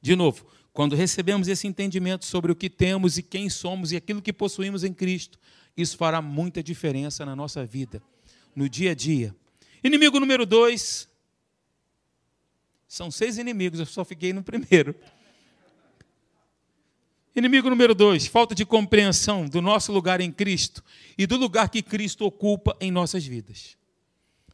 De 0.00 0.16
novo, 0.16 0.46
quando 0.72 0.96
recebemos 0.96 1.48
esse 1.48 1.66
entendimento 1.66 2.24
sobre 2.24 2.50
o 2.50 2.56
que 2.56 2.68
temos 2.68 3.18
e 3.18 3.22
quem 3.22 3.48
somos 3.48 3.92
e 3.92 3.96
aquilo 3.96 4.22
que 4.22 4.32
possuímos 4.32 4.84
em 4.84 4.92
Cristo, 4.92 5.38
isso 5.76 5.96
fará 5.96 6.20
muita 6.20 6.62
diferença 6.62 7.24
na 7.24 7.36
nossa 7.36 7.64
vida, 7.64 8.02
no 8.54 8.68
dia 8.68 8.90
a 8.90 8.94
dia. 8.94 9.34
Inimigo 9.84 10.18
número 10.18 10.44
dois. 10.44 11.08
São 12.88 13.10
seis 13.10 13.38
inimigos, 13.38 13.80
eu 13.80 13.86
só 13.86 14.04
fiquei 14.04 14.32
no 14.32 14.42
primeiro. 14.42 14.94
Inimigo 17.34 17.70
número 17.70 17.94
dois, 17.94 18.26
falta 18.26 18.54
de 18.54 18.66
compreensão 18.66 19.46
do 19.46 19.62
nosso 19.62 19.90
lugar 19.90 20.20
em 20.20 20.30
Cristo 20.30 20.84
e 21.16 21.26
do 21.26 21.38
lugar 21.38 21.70
que 21.70 21.82
Cristo 21.82 22.26
ocupa 22.26 22.76
em 22.78 22.90
nossas 22.90 23.24
vidas. 23.24 23.78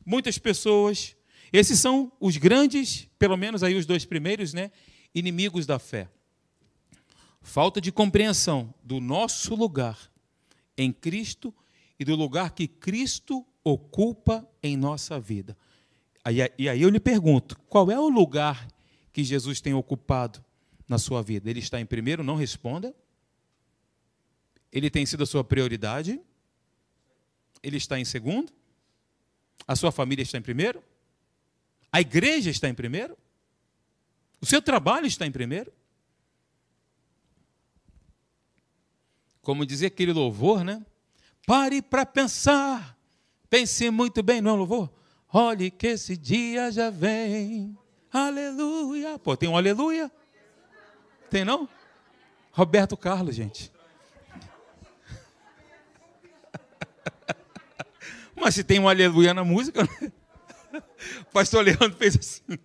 Muitas 0.06 0.38
pessoas, 0.38 1.16
esses 1.52 1.80
são 1.80 2.12
os 2.20 2.36
grandes, 2.36 3.08
pelo 3.18 3.36
menos 3.36 3.62
aí 3.62 3.74
os 3.74 3.86
dois 3.86 4.04
primeiros, 4.04 4.52
né, 4.52 4.70
inimigos 5.14 5.66
da 5.66 5.78
fé. 5.78 6.08
Falta 7.40 7.80
de 7.80 7.90
compreensão 7.90 8.72
do 8.82 9.00
nosso 9.00 9.54
lugar 9.54 9.98
em 10.76 10.92
Cristo 10.92 11.54
e 11.98 12.04
do 12.04 12.14
lugar 12.14 12.50
que 12.50 12.68
Cristo 12.68 13.46
ocupa 13.64 14.46
em 14.62 14.76
nossa 14.76 15.18
vida. 15.18 15.56
E 16.58 16.68
aí 16.68 16.82
eu 16.82 16.90
lhe 16.90 17.00
pergunto: 17.00 17.58
qual 17.68 17.90
é 17.90 17.98
o 17.98 18.08
lugar 18.08 18.68
que 19.12 19.24
Jesus 19.24 19.60
tem 19.60 19.72
ocupado 19.72 20.44
na 20.86 20.98
sua 20.98 21.22
vida? 21.22 21.48
Ele 21.48 21.60
está 21.60 21.80
em 21.80 21.86
primeiro? 21.86 22.22
Não 22.22 22.36
responda. 22.36 22.94
Ele 24.70 24.90
tem 24.90 25.06
sido 25.06 25.22
a 25.22 25.26
sua 25.26 25.42
prioridade? 25.42 26.20
Ele 27.62 27.78
está 27.78 27.98
em 27.98 28.04
segundo? 28.04 28.52
A 29.66 29.74
sua 29.74 29.90
família 29.90 30.22
está 30.22 30.36
em 30.36 30.42
primeiro? 30.42 30.82
A 31.92 32.00
igreja 32.00 32.50
está 32.50 32.68
em 32.68 32.74
primeiro? 32.74 33.16
O 34.40 34.46
seu 34.46 34.62
trabalho 34.62 35.06
está 35.06 35.26
em 35.26 35.32
primeiro? 35.32 35.72
Como 39.42 39.66
dizia 39.66 39.88
aquele 39.88 40.12
louvor, 40.12 40.62
né? 40.62 40.84
Pare 41.46 41.80
para 41.80 42.04
pensar 42.04 42.98
Pense 43.50 43.90
muito 43.90 44.22
bem, 44.22 44.40
não 44.40 44.52
é 44.52 44.54
louvor? 44.54 44.90
Olhe 45.32 45.70
que 45.70 45.88
esse 45.88 46.16
dia 46.16 46.70
já 46.70 46.90
vem. 46.90 47.76
Aleluia. 48.12 49.18
Pô, 49.18 49.36
tem 49.36 49.48
um 49.48 49.56
aleluia? 49.56 50.10
Tem 51.30 51.44
não? 51.44 51.68
Roberto 52.52 52.96
Carlos, 52.96 53.34
gente. 53.34 53.72
Mas 58.36 58.54
se 58.54 58.64
tem 58.64 58.78
um 58.78 58.88
aleluia 58.88 59.32
na 59.32 59.44
música, 59.44 59.82
né? 59.82 60.12
pastor 61.32 61.64
Leandro 61.64 61.94
fez 61.96 62.16
assim. 62.16 62.58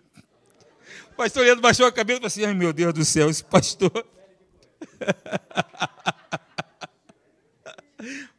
pastor 1.16 1.44
Leandro 1.44 1.62
baixou 1.62 1.86
a 1.86 1.92
cabeça 1.92 2.18
e 2.18 2.20
falou 2.20 2.26
assim: 2.28 2.44
ai 2.44 2.54
meu 2.54 2.72
Deus 2.72 2.94
do 2.94 3.04
céu, 3.04 3.30
esse 3.30 3.44
pastor. 3.44 3.90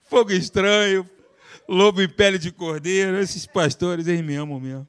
Fogo 0.10 0.32
estranho, 0.32 1.10
lobo 1.68 2.02
em 2.02 2.08
pele 2.08 2.38
de 2.38 2.52
cordeiro, 2.52 3.20
esses 3.20 3.46
pastores, 3.46 4.08
eles 4.08 4.24
me 4.24 4.36
amam 4.36 4.60
mesmo. 4.60 4.88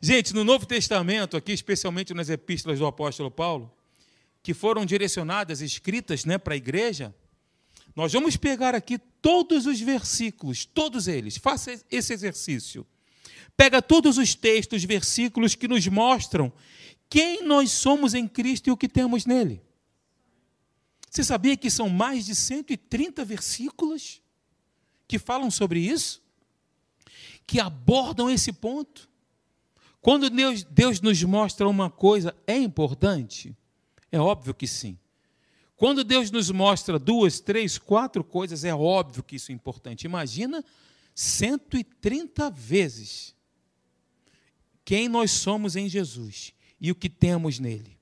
Gente, 0.00 0.34
no 0.34 0.44
Novo 0.44 0.64
Testamento, 0.64 1.36
aqui 1.36 1.52
especialmente 1.52 2.14
nas 2.14 2.30
epístolas 2.30 2.78
do 2.78 2.86
apóstolo 2.86 3.30
Paulo, 3.30 3.70
que 4.42 4.54
foram 4.54 4.86
direcionadas, 4.86 5.60
escritas 5.60 6.24
né, 6.24 6.38
para 6.38 6.54
a 6.54 6.56
igreja, 6.56 7.14
nós 7.94 8.12
vamos 8.12 8.36
pegar 8.36 8.74
aqui 8.74 8.98
todos 9.20 9.66
os 9.66 9.80
versículos, 9.80 10.64
todos 10.64 11.06
eles, 11.06 11.36
faça 11.36 11.78
esse 11.90 12.12
exercício. 12.12 12.86
Pega 13.60 13.82
todos 13.82 14.16
os 14.16 14.34
textos, 14.34 14.84
versículos 14.84 15.54
que 15.54 15.68
nos 15.68 15.86
mostram 15.86 16.50
quem 17.10 17.44
nós 17.44 17.70
somos 17.70 18.14
em 18.14 18.26
Cristo 18.26 18.68
e 18.68 18.70
o 18.70 18.76
que 18.76 18.88
temos 18.88 19.26
nele. 19.26 19.60
Você 21.10 21.22
sabia 21.22 21.58
que 21.58 21.68
são 21.68 21.90
mais 21.90 22.24
de 22.24 22.34
130 22.34 23.22
versículos? 23.22 24.22
que 25.06 25.18
falam 25.18 25.50
sobre 25.50 25.80
isso, 25.80 26.22
que 27.44 27.58
abordam 27.58 28.30
esse 28.30 28.52
ponto. 28.52 29.10
Quando 30.00 30.30
Deus, 30.30 30.62
Deus 30.62 31.00
nos 31.00 31.20
mostra 31.24 31.68
uma 31.68 31.90
coisa, 31.90 32.32
é 32.46 32.56
importante? 32.56 33.54
É 34.10 34.20
óbvio 34.20 34.54
que 34.54 34.68
sim. 34.68 34.96
Quando 35.74 36.04
Deus 36.04 36.30
nos 36.30 36.48
mostra 36.50 36.96
duas, 36.96 37.40
três, 37.40 37.76
quatro 37.76 38.22
coisas, 38.22 38.62
é 38.62 38.72
óbvio 38.72 39.24
que 39.24 39.34
isso 39.34 39.50
é 39.50 39.54
importante. 39.54 40.04
Imagina 40.04 40.64
130 41.12 42.48
vezes 42.50 43.34
quem 44.84 45.08
nós 45.08 45.30
somos 45.30 45.76
em 45.76 45.88
Jesus 45.88 46.52
e 46.80 46.90
o 46.90 46.94
que 46.94 47.08
temos 47.08 47.58
nele. 47.58 47.98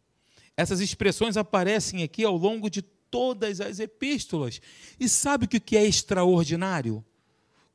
Essas 0.56 0.80
expressões 0.80 1.36
aparecem 1.36 2.02
aqui 2.02 2.24
ao 2.24 2.36
longo 2.36 2.68
de 2.68 2.82
todas 2.82 3.60
as 3.60 3.78
epístolas. 3.78 4.60
E 4.98 5.08
sabe 5.08 5.46
o 5.46 5.48
que 5.48 5.76
é 5.76 5.84
extraordinário? 5.84 7.04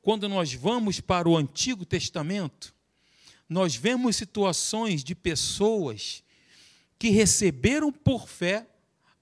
Quando 0.01 0.27
nós 0.27 0.53
vamos 0.53 0.99
para 0.99 1.29
o 1.29 1.37
Antigo 1.37 1.85
Testamento, 1.85 2.73
nós 3.47 3.75
vemos 3.75 4.15
situações 4.15 5.03
de 5.03 5.15
pessoas 5.15 6.23
que 6.99 7.09
receberam 7.09 7.91
por 7.91 8.27
fé 8.27 8.67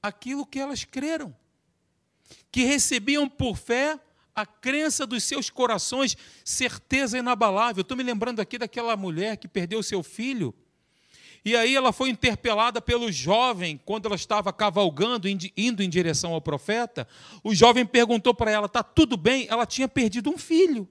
aquilo 0.01 0.45
que 0.45 0.59
elas 0.59 0.83
creram, 0.83 1.35
que 2.51 2.63
recebiam 2.63 3.29
por 3.29 3.57
fé 3.57 3.99
a 4.35 4.45
crença 4.45 5.05
dos 5.05 5.23
seus 5.23 5.49
corações, 5.49 6.15
certeza 6.43 7.17
inabalável. 7.17 7.81
Estou 7.81 7.97
me 7.97 8.03
lembrando 8.03 8.39
aqui 8.39 8.57
daquela 8.57 8.95
mulher 8.95 9.37
que 9.37 9.47
perdeu 9.47 9.81
seu 9.83 10.01
filho 10.01 10.53
e 11.43 11.55
aí 11.55 11.75
ela 11.75 11.91
foi 11.91 12.09
interpelada 12.09 12.79
pelo 12.79 13.11
jovem, 13.11 13.79
quando 13.83 14.05
ela 14.05 14.15
estava 14.15 14.53
cavalgando, 14.53 15.27
indo 15.27 15.81
em 15.81 15.89
direção 15.89 16.33
ao 16.33 16.41
profeta. 16.41 17.07
O 17.43 17.53
jovem 17.55 17.85
perguntou 17.85 18.33
para 18.33 18.51
ela: 18.51 18.67
está 18.67 18.83
tudo 18.83 19.17
bem? 19.17 19.47
Ela 19.49 19.65
tinha 19.65 19.87
perdido 19.87 20.29
um 20.29 20.37
filho. 20.37 20.87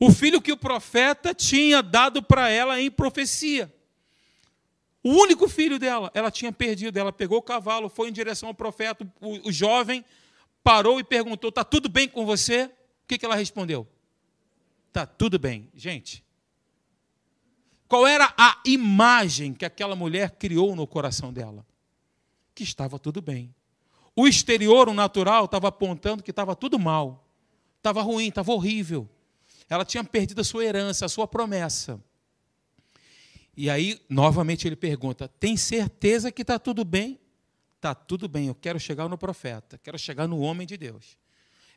O 0.00 0.10
filho 0.10 0.40
que 0.40 0.52
o 0.52 0.56
profeta 0.56 1.34
tinha 1.34 1.82
dado 1.82 2.22
para 2.22 2.48
ela 2.48 2.80
em 2.80 2.90
profecia. 2.90 3.72
O 5.02 5.10
único 5.10 5.48
filho 5.48 5.78
dela, 5.78 6.10
ela 6.14 6.30
tinha 6.30 6.52
perdido. 6.52 6.98
Ela 6.98 7.12
pegou 7.12 7.38
o 7.38 7.42
cavalo, 7.42 7.90
foi 7.90 8.08
em 8.08 8.12
direção 8.12 8.48
ao 8.48 8.54
profeta. 8.54 9.06
O, 9.20 9.48
o 9.48 9.52
jovem 9.52 10.02
parou 10.62 10.98
e 11.00 11.04
perguntou: 11.04 11.48
Está 11.48 11.64
tudo 11.64 11.88
bem 11.88 12.08
com 12.08 12.24
você? 12.24 12.64
O 12.64 13.08
que, 13.08 13.18
que 13.18 13.24
ela 13.24 13.34
respondeu? 13.34 13.86
Está 14.88 15.06
tudo 15.06 15.38
bem. 15.38 15.70
Gente, 15.74 16.24
qual 17.88 18.06
era 18.06 18.32
a 18.36 18.60
imagem 18.66 19.54
que 19.54 19.64
aquela 19.64 19.96
mulher 19.96 20.32
criou 20.32 20.76
no 20.76 20.86
coração 20.86 21.32
dela? 21.32 21.66
Que 22.54 22.62
estava 22.62 22.98
tudo 22.98 23.22
bem. 23.22 23.54
O 24.14 24.26
exterior, 24.26 24.88
o 24.88 24.94
natural, 24.94 25.46
estava 25.46 25.68
apontando 25.68 26.22
que 26.22 26.30
estava 26.30 26.54
tudo 26.54 26.78
mal. 26.78 27.24
Estava 27.78 28.02
ruim, 28.02 28.28
estava 28.28 28.52
horrível. 28.52 29.08
Ela 29.70 29.84
tinha 29.84 30.02
perdido 30.02 30.40
a 30.40 30.44
sua 30.44 30.64
herança, 30.64 31.06
a 31.06 31.08
sua 31.08 31.26
promessa. 31.26 32.02
E 33.56 33.70
aí, 33.70 34.00
novamente, 34.08 34.66
ele 34.66 34.76
pergunta: 34.76 35.28
tem 35.40 35.56
certeza 35.56 36.30
que 36.30 36.42
está 36.42 36.58
tudo 36.58 36.84
bem? 36.84 37.18
Está 37.78 37.94
tudo 37.94 38.26
bem, 38.26 38.48
eu 38.48 38.56
quero 38.56 38.80
chegar 38.80 39.08
no 39.08 39.16
profeta, 39.16 39.78
quero 39.78 39.96
chegar 39.96 40.26
no 40.26 40.40
homem 40.40 40.66
de 40.66 40.76
Deus. 40.76 41.16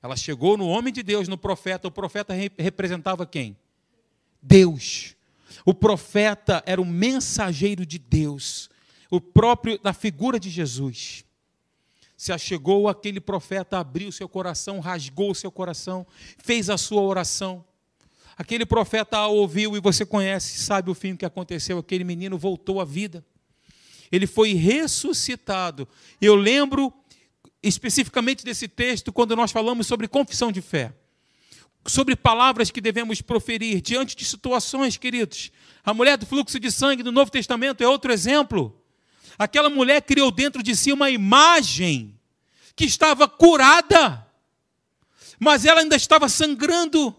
Ela 0.01 0.15
chegou 0.15 0.57
no 0.57 0.67
homem 0.67 0.91
de 0.91 1.03
Deus, 1.03 1.27
no 1.27 1.37
profeta. 1.37 1.87
O 1.87 1.91
profeta 1.91 2.33
representava 2.57 3.23
quem? 3.23 3.55
Deus. 4.41 5.15
O 5.63 5.75
profeta 5.75 6.63
era 6.65 6.81
o 6.81 6.85
mensageiro 6.85 7.85
de 7.85 7.99
Deus, 7.99 8.67
o 9.11 9.21
próprio 9.21 9.77
da 9.77 9.93
figura 9.93 10.39
de 10.39 10.49
Jesus. 10.49 11.23
Se 12.17 12.31
achegou 12.31 12.89
aquele 12.89 13.19
profeta, 13.19 13.77
abriu 13.77 14.11
seu 14.11 14.27
coração, 14.27 14.79
rasgou 14.79 15.35
seu 15.35 15.51
coração, 15.51 16.07
fez 16.39 16.67
a 16.67 16.79
sua 16.79 17.01
oração. 17.01 17.63
Aquele 18.35 18.65
profeta 18.65 19.17
a 19.17 19.27
ouviu 19.27 19.77
e 19.77 19.79
você 19.79 20.03
conhece, 20.03 20.57
sabe 20.61 20.89
o 20.89 20.95
fim 20.95 21.15
que 21.15 21.27
aconteceu. 21.27 21.77
Aquele 21.77 22.03
menino 22.03 22.39
voltou 22.39 22.81
à 22.81 22.85
vida. 22.85 23.23
Ele 24.11 24.27
foi 24.27 24.53
ressuscitado. 24.53 25.87
Eu 26.21 26.35
lembro 26.35 26.93
especificamente 27.63 28.43
desse 28.43 28.67
texto 28.67 29.13
quando 29.13 29.35
nós 29.35 29.51
falamos 29.51 29.87
sobre 29.87 30.07
confissão 30.07 30.51
de 30.51 30.61
fé 30.61 30.93
sobre 31.85 32.15
palavras 32.15 32.69
que 32.69 32.81
devemos 32.81 33.21
proferir 33.21 33.81
diante 33.81 34.15
de 34.15 34.23
situações, 34.25 34.97
queridos. 34.97 35.51
A 35.83 35.93
mulher 35.93 36.17
do 36.17 36.25
fluxo 36.25 36.59
de 36.59 36.71
sangue 36.71 37.01
do 37.01 37.11
Novo 37.11 37.31
Testamento 37.31 37.81
é 37.81 37.87
outro 37.87 38.11
exemplo. 38.11 38.79
Aquela 39.37 39.69
mulher 39.69 40.01
criou 40.01 40.29
dentro 40.29 40.61
de 40.61 40.75
si 40.75 40.91
uma 40.91 41.09
imagem 41.09 42.19
que 42.75 42.85
estava 42.85 43.27
curada, 43.27 44.27
mas 45.39 45.65
ela 45.65 45.81
ainda 45.81 45.95
estava 45.95 46.29
sangrando. 46.29 47.15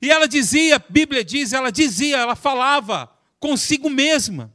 E 0.00 0.10
ela 0.10 0.26
dizia, 0.26 0.76
a 0.76 0.78
Bíblia 0.78 1.22
diz, 1.22 1.52
ela 1.52 1.70
dizia, 1.70 2.16
ela 2.16 2.34
falava 2.34 3.10
consigo 3.38 3.90
mesma. 3.90 4.52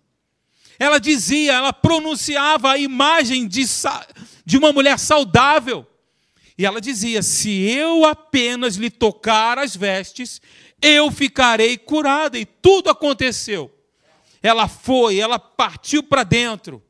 Ela 0.80 0.97
dizia, 0.97 1.51
ela 1.51 1.73
pronunciava 1.73 2.71
a 2.71 2.77
imagem 2.77 3.45
de, 3.45 3.65
de 4.45 4.57
uma 4.57 4.71
mulher 4.71 4.97
saudável. 4.97 5.86
E 6.57 6.65
ela 6.65 6.80
dizia: 6.80 7.21
Se 7.21 7.49
eu 7.49 8.05
apenas 8.05 8.77
lhe 8.77 8.89
tocar 8.89 9.59
as 9.59 9.75
vestes, 9.75 10.41
eu 10.82 11.11
ficarei 11.11 11.77
curada. 11.77 12.39
E 12.39 12.45
tudo 12.45 12.89
aconteceu. 12.89 13.69
Ela 14.41 14.69
foi, 14.69 15.19
ela 15.19 15.38
partiu 15.38 16.01
para 16.01 16.23
dentro. 16.23 16.82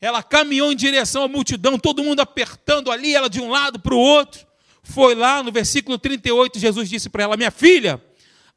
Ela 0.00 0.22
caminhou 0.22 0.72
em 0.72 0.76
direção 0.76 1.22
à 1.22 1.28
multidão, 1.28 1.78
todo 1.78 2.02
mundo 2.02 2.20
apertando 2.20 2.90
ali, 2.90 3.14
ela 3.14 3.28
de 3.28 3.40
um 3.40 3.50
lado 3.50 3.78
para 3.78 3.94
o 3.94 3.98
outro. 3.98 4.46
Foi 4.82 5.14
lá 5.14 5.42
no 5.42 5.52
versículo 5.52 5.98
38, 5.98 6.58
Jesus 6.58 6.88
disse 6.88 7.10
para 7.10 7.24
ela: 7.24 7.36
Minha 7.36 7.50
filha, 7.50 8.02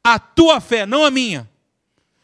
a 0.02 0.18
tua 0.18 0.58
fé, 0.58 0.86
não 0.86 1.04
a 1.04 1.10
minha, 1.10 1.48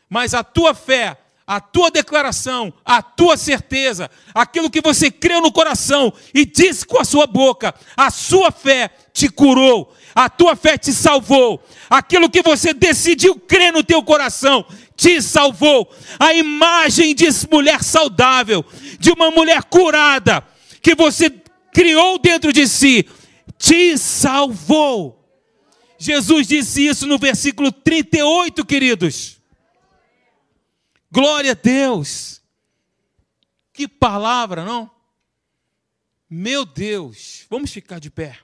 mas 0.08 0.32
a 0.32 0.42
tua 0.42 0.74
fé 0.74 1.21
a 1.52 1.60
tua 1.60 1.90
declaração, 1.90 2.72
a 2.82 3.02
tua 3.02 3.36
certeza, 3.36 4.10
aquilo 4.34 4.70
que 4.70 4.80
você 4.80 5.10
creu 5.10 5.42
no 5.42 5.52
coração 5.52 6.10
e 6.32 6.46
disse 6.46 6.86
com 6.86 6.98
a 6.98 7.04
sua 7.04 7.26
boca, 7.26 7.74
a 7.94 8.10
sua 8.10 8.50
fé 8.50 8.90
te 9.12 9.28
curou, 9.28 9.94
a 10.14 10.30
tua 10.30 10.56
fé 10.56 10.78
te 10.78 10.94
salvou, 10.94 11.62
aquilo 11.90 12.30
que 12.30 12.40
você 12.40 12.72
decidiu 12.72 13.34
crer 13.34 13.70
no 13.70 13.84
teu 13.84 14.02
coração 14.02 14.64
te 14.96 15.20
salvou. 15.20 15.92
A 16.18 16.32
imagem 16.32 17.14
de 17.14 17.26
mulher 17.50 17.82
saudável, 17.82 18.64
de 18.98 19.10
uma 19.10 19.30
mulher 19.30 19.62
curada, 19.64 20.42
que 20.80 20.94
você 20.94 21.30
criou 21.70 22.18
dentro 22.18 22.50
de 22.50 22.66
si, 22.66 23.06
te 23.58 23.98
salvou. 23.98 25.22
Jesus 25.98 26.46
disse 26.46 26.86
isso 26.86 27.06
no 27.06 27.18
versículo 27.18 27.70
38, 27.70 28.64
queridos. 28.64 29.41
Glória 31.12 31.52
a 31.52 31.54
Deus. 31.54 32.42
Que 33.70 33.86
palavra, 33.86 34.64
não? 34.64 34.90
Meu 36.28 36.64
Deus, 36.64 37.44
vamos 37.50 37.70
ficar 37.70 37.98
de 37.98 38.10
pé. 38.10 38.38